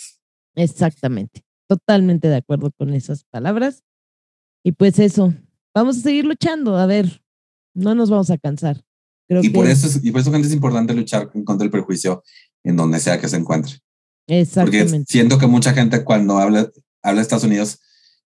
[0.55, 3.83] Exactamente, totalmente de acuerdo con esas palabras.
[4.65, 5.33] Y pues eso,
[5.75, 7.23] vamos a seguir luchando, a ver,
[7.75, 8.83] no nos vamos a cansar.
[9.29, 12.23] Creo y, por eso es, y por eso, gente, es importante luchar contra el prejuicio
[12.65, 13.75] en donde sea que se encuentre.
[14.27, 14.89] Exactamente.
[14.89, 16.71] Porque siento que mucha gente cuando habla,
[17.03, 17.81] habla de Estados Unidos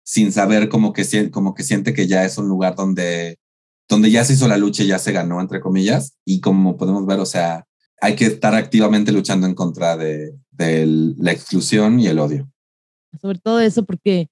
[0.04, 3.38] sin saber como que, como que siente que ya es un lugar donde,
[3.88, 6.16] donde ya se hizo la lucha y ya se ganó, entre comillas.
[6.24, 7.66] Y como podemos ver, o sea,
[8.00, 10.86] hay que estar activamente luchando en contra de, de
[11.18, 12.50] la exclusión y el odio.
[13.20, 14.28] Sobre todo eso porque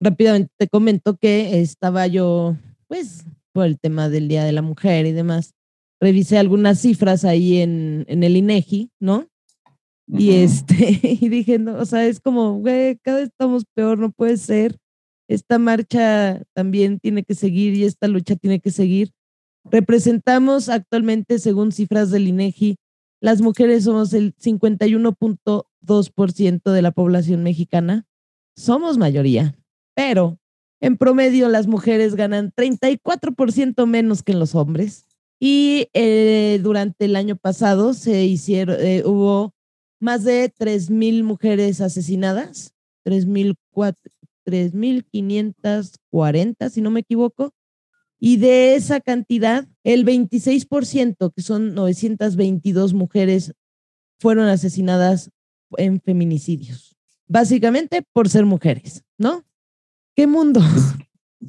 [0.00, 2.56] rápidamente te comento que estaba yo,
[2.88, 5.54] pues, por el tema del Día de la Mujer y demás,
[6.00, 9.28] revisé algunas cifras ahí en, en el INEGI, ¿no?
[10.06, 14.10] Y este, y dije, no, o sea, es como, güey, cada vez estamos peor, no
[14.10, 14.76] puede ser.
[15.28, 19.12] Esta marcha también tiene que seguir y esta lucha tiene que seguir.
[19.64, 22.76] Representamos actualmente, según cifras del INEGI,
[23.20, 28.06] las mujeres somos el 51.2% de la población mexicana.
[28.54, 29.56] Somos mayoría,
[29.94, 30.38] pero
[30.80, 35.06] en promedio las mujeres ganan 34% menos que los hombres.
[35.40, 39.54] Y eh, durante el año pasado se hicieron, eh, hubo
[40.00, 42.74] más de 3.000 mujeres asesinadas,
[44.44, 47.52] 3.540, si no me equivoco.
[48.18, 53.52] Y de esa cantidad, el 26%, que son 922 mujeres,
[54.18, 55.30] fueron asesinadas
[55.76, 56.96] en feminicidios.
[57.26, 59.44] Básicamente por ser mujeres, ¿no?
[60.14, 60.60] ¿Qué mundo?
[60.60, 60.84] Pues,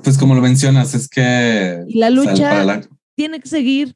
[0.03, 1.83] pues como lo mencionas, es que...
[1.87, 2.81] la lucha
[3.15, 3.95] tiene que seguir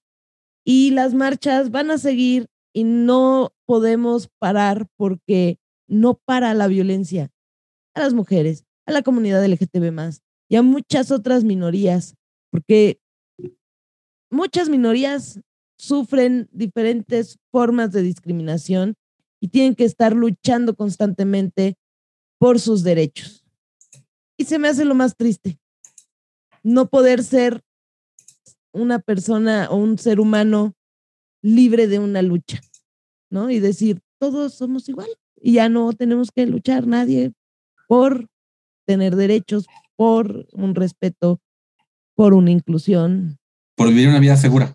[0.63, 7.31] y las marchas van a seguir y no podemos parar porque no para la violencia
[7.93, 12.15] a las mujeres, a la comunidad LGTB más y a muchas otras minorías
[12.51, 12.99] porque
[14.29, 15.39] muchas minorías
[15.77, 18.95] sufren diferentes formas de discriminación
[19.39, 21.77] y tienen que estar luchando constantemente
[22.37, 23.45] por sus derechos.
[24.37, 25.59] Y se me hace lo más triste,
[26.63, 27.61] no poder ser
[28.71, 30.73] una persona o un ser humano
[31.41, 32.59] libre de una lucha,
[33.29, 33.49] ¿no?
[33.49, 35.09] Y decir, todos somos igual
[35.41, 37.31] y ya no tenemos que luchar nadie
[37.87, 38.27] por
[38.89, 41.39] tener derechos, por un respeto
[42.15, 43.37] por una inclusión.
[43.75, 44.73] Por vivir una vida segura.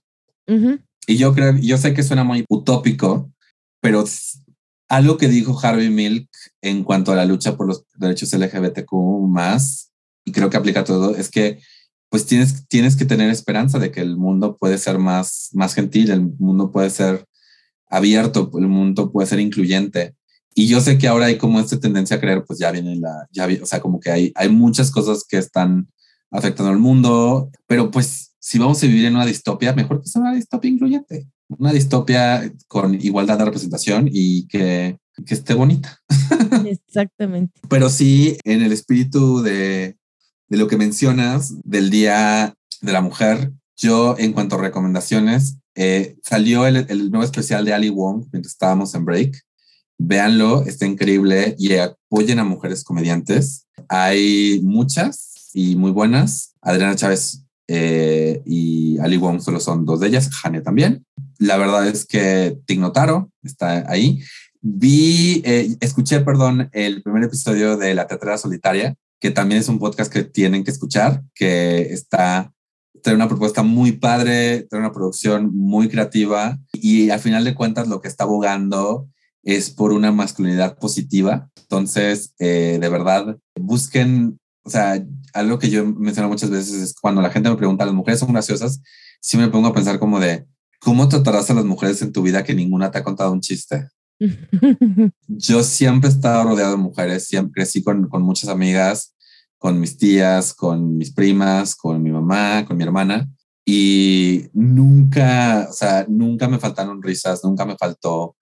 [1.09, 3.33] Y yo creo, yo sé que suena muy utópico,
[3.81, 4.05] pero
[4.89, 6.29] algo que dijo Harvey Milk
[6.63, 8.93] en cuanto a la lucha por los derechos LGBTQ
[9.27, 9.91] más,
[10.25, 11.59] y creo que aplica a todo, es que
[12.09, 16.13] pues tienes, tienes que tener esperanza de que el mundo puede ser más, más gentil,
[16.13, 17.27] el mundo puede ser
[17.89, 20.15] abierto, el mundo puede ser incluyente.
[20.55, 23.27] Y yo sé que ahora hay como esta tendencia a creer, pues ya viene la,
[23.33, 25.89] ya, o sea, como que hay, hay muchas cosas que están
[26.31, 30.23] afectando al mundo, pero pues si vamos a vivir en una distopia, mejor que sea
[30.23, 36.01] una distopia incluyente, una distopia con igualdad de representación y que, que esté bonita.
[36.67, 37.61] Exactamente.
[37.69, 39.97] pero sí, en el espíritu de,
[40.49, 46.17] de lo que mencionas del Día de la Mujer, yo en cuanto a recomendaciones, eh,
[46.23, 49.41] salió el, el, nuevo especial de Ali Wong mientras estábamos en break.
[49.99, 53.67] Véanlo, está increíble y apoyen a mujeres comediantes.
[53.89, 56.53] Hay muchas, y muy buenas.
[56.61, 61.07] Adriana Chávez eh, y Ali Wong solo son dos de ellas, Jane también.
[61.39, 64.21] La verdad es que Tignotaro está ahí.
[64.61, 69.79] Vi, eh, escuché, perdón, el primer episodio de La Teatrera Solitaria, que también es un
[69.79, 72.53] podcast que tienen que escuchar, que está,
[73.03, 77.89] trae una propuesta muy padre, trae una producción muy creativa y al final de cuentas
[77.89, 79.09] lo que está abogando
[79.45, 81.51] es por una masculinidad positiva.
[81.63, 85.05] Entonces, eh, de verdad, busquen o sea,
[85.35, 88.33] algo que yo menciono muchas veces es cuando la gente me pregunta, ¿las mujeres son
[88.33, 88.81] graciosas?
[89.21, 90.47] Sí me pongo a pensar como de,
[90.81, 93.89] ¿cómo tratarás a las mujeres en tu vida que ninguna te ha contado un chiste?
[95.29, 99.15] yo siempre he estado rodeado de mujeres, siempre crecí con, con muchas amigas,
[99.59, 103.29] con mis tías, con mis primas, con mi mamá, con mi hermana,
[103.67, 108.37] y nunca, o sea, nunca me faltaron risas, nunca me faltó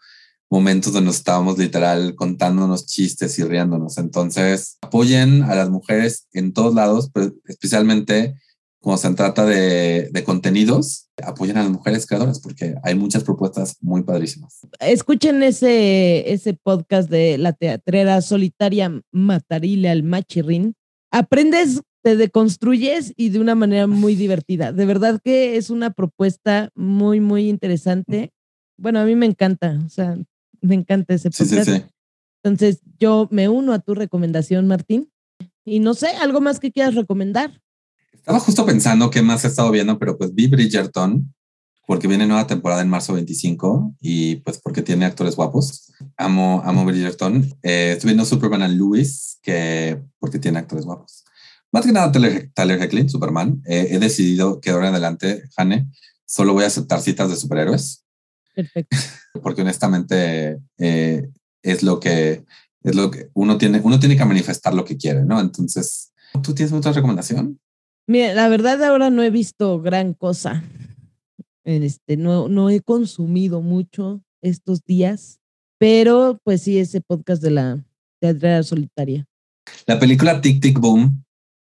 [0.52, 3.96] momentos donde nos estábamos literal contándonos chistes y riéndonos.
[3.96, 8.34] Entonces, apoyen a las mujeres en todos lados, pero especialmente
[8.78, 13.78] cuando se trata de, de, contenidos, apoyen a las mujeres creadoras porque hay muchas propuestas
[13.80, 14.60] muy padrísimas.
[14.78, 20.74] Escuchen ese, ese podcast de la teatrera solitaria Matarile al Machirrín.
[21.10, 24.70] Aprendes, te deconstruyes y de una manera muy divertida.
[24.70, 28.32] De verdad que es una propuesta muy, muy interesante.
[28.76, 29.80] Bueno, a mí me encanta.
[29.86, 30.18] O sea,
[30.62, 31.50] me encanta ese podcast.
[31.50, 31.84] Sí, sí, sí.
[32.42, 35.10] Entonces, yo me uno a tu recomendación, Martín.
[35.64, 37.60] Y no sé, algo más que quieras recomendar.
[38.12, 41.32] Estaba justo pensando qué más he estado viendo, pero pues vi Bridgerton,
[41.86, 45.92] porque viene nueva temporada en marzo 25 y pues porque tiene actores guapos.
[46.16, 47.52] Amo, amo Bridgerton.
[47.62, 51.24] Eh, estoy viendo Superman and Lewis, que porque tiene actores guapos.
[51.72, 53.62] Más que nada Tyler, Tyler Superman.
[53.66, 55.88] Eh, he decidido que ahora en adelante, Jane,
[56.26, 58.01] solo voy a aceptar citas de superhéroes.
[58.54, 58.96] Perfecto.
[59.42, 61.28] Porque honestamente eh,
[61.62, 62.44] es lo que
[62.82, 65.40] es lo que uno tiene, uno tiene que manifestar lo que quiere, ¿no?
[65.40, 66.12] Entonces,
[66.42, 67.60] ¿tú tienes otra recomendación?
[68.08, 70.64] Mira, la verdad ahora no he visto gran cosa.
[71.64, 75.38] Este, no, no he consumido mucho estos días,
[75.78, 77.84] pero pues sí, ese podcast de la
[78.20, 79.26] teatral solitaria.
[79.86, 81.24] La película Tic Tic Boom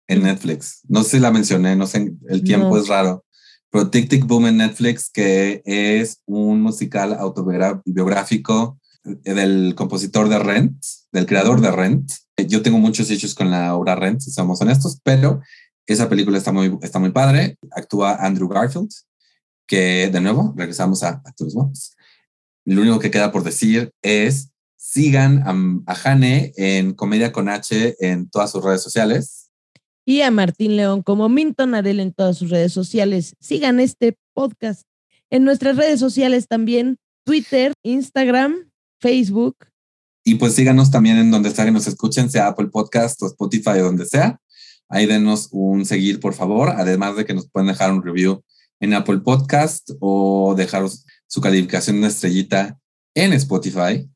[0.07, 0.81] en Netflix.
[0.87, 3.25] No sé si la mencioné, no sé, el tiempo es raro.
[3.71, 10.83] Pero Tic Tic Boom en Netflix, que es un musical autobiográfico del compositor de Rent,
[11.11, 12.11] del creador de Rent.
[12.47, 15.41] Yo tengo muchos hechos con la obra Rent, si somos honestos, pero
[15.85, 17.57] esa película está muy, está muy padre.
[17.71, 18.89] Actúa Andrew Garfield,
[19.67, 21.95] que de nuevo regresamos a actores buenos.
[22.65, 27.95] Lo único que queda por decir es sigan a, a Jane en Comedia con H
[27.99, 29.48] en todas sus redes sociales.
[30.09, 33.35] Y a Martín León como Minton Arel en todas sus redes sociales.
[33.39, 34.87] Sigan este podcast
[35.29, 39.55] en nuestras redes sociales también, Twitter, Instagram, Facebook.
[40.23, 43.81] Y pues síganos también en donde sea que nos escuchen, sea Apple Podcast o Spotify
[43.81, 44.41] o donde sea.
[44.87, 48.43] Ahí denos un seguir, por favor, además de que nos pueden dejar un review
[48.79, 50.89] en Apple Podcast o dejar
[51.27, 52.79] su calificación de estrellita
[53.13, 54.09] en Spotify.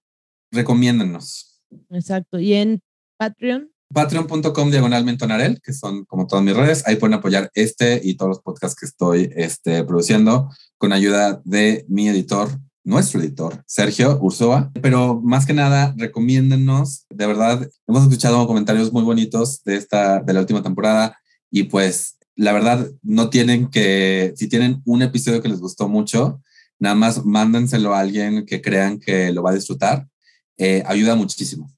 [0.49, 1.61] Recomiéndennos.
[1.91, 2.39] Exacto.
[2.39, 2.81] ¿Y en
[3.17, 3.72] Patreon?
[3.93, 6.83] Patreon.com diagonal mentonarel, que son como todas mis redes.
[6.85, 11.85] Ahí pueden apoyar este y todos los podcasts que estoy este, produciendo con ayuda de
[11.87, 12.49] mi editor,
[12.83, 14.71] nuestro editor, Sergio Ursoa.
[14.81, 17.05] Pero más que nada, recomiéndennos.
[17.09, 21.17] De verdad, hemos escuchado comentarios muy bonitos de esta, de la última temporada
[21.49, 26.41] y pues la verdad no tienen que, si tienen un episodio que les gustó mucho,
[26.79, 30.07] nada más mándenselo a alguien que crean que lo va a disfrutar.
[30.57, 31.71] Eh, ayuda muchísimo.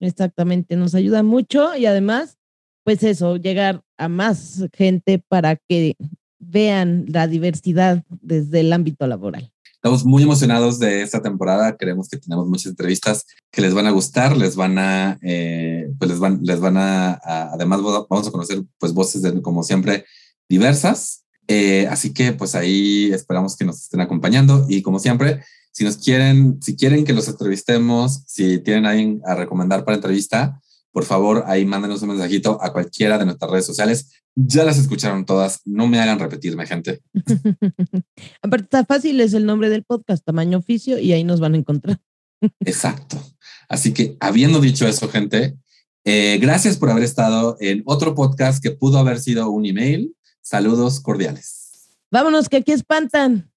[0.00, 2.38] Exactamente, nos ayuda mucho y además,
[2.84, 5.94] pues eso, llegar a más gente para que
[6.38, 9.52] vean la diversidad desde el ámbito laboral.
[9.74, 11.74] Estamos muy emocionados de esta temporada.
[11.76, 16.10] Creemos que tenemos muchas entrevistas que les van a gustar, les van a, eh, pues
[16.10, 17.18] les van, les van a,
[17.52, 20.04] además vamos a conocer pues voces de, como siempre
[20.50, 21.24] diversas.
[21.48, 25.42] Eh, así que pues ahí esperamos que nos estén acompañando y como siempre,
[25.72, 30.60] si nos quieren, si quieren que los entrevistemos, si tienen alguien a recomendar para entrevista,
[30.92, 34.10] por favor, ahí mándenos un mensajito a cualquiera de nuestras redes sociales.
[34.34, 37.00] Ya las escucharon todas, no me hagan repetirme, gente.
[38.42, 41.58] Aparte, está fácil, es el nombre del podcast, tamaño oficio, y ahí nos van a
[41.58, 42.00] encontrar.
[42.60, 43.22] Exacto.
[43.68, 45.56] Así que, habiendo dicho eso, gente,
[46.04, 50.16] eh, gracias por haber estado en otro podcast que pudo haber sido un email.
[50.42, 51.90] Saludos cordiales.
[52.10, 53.52] Vámonos, que aquí espantan.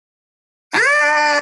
[0.72, 1.42] ¡Ah!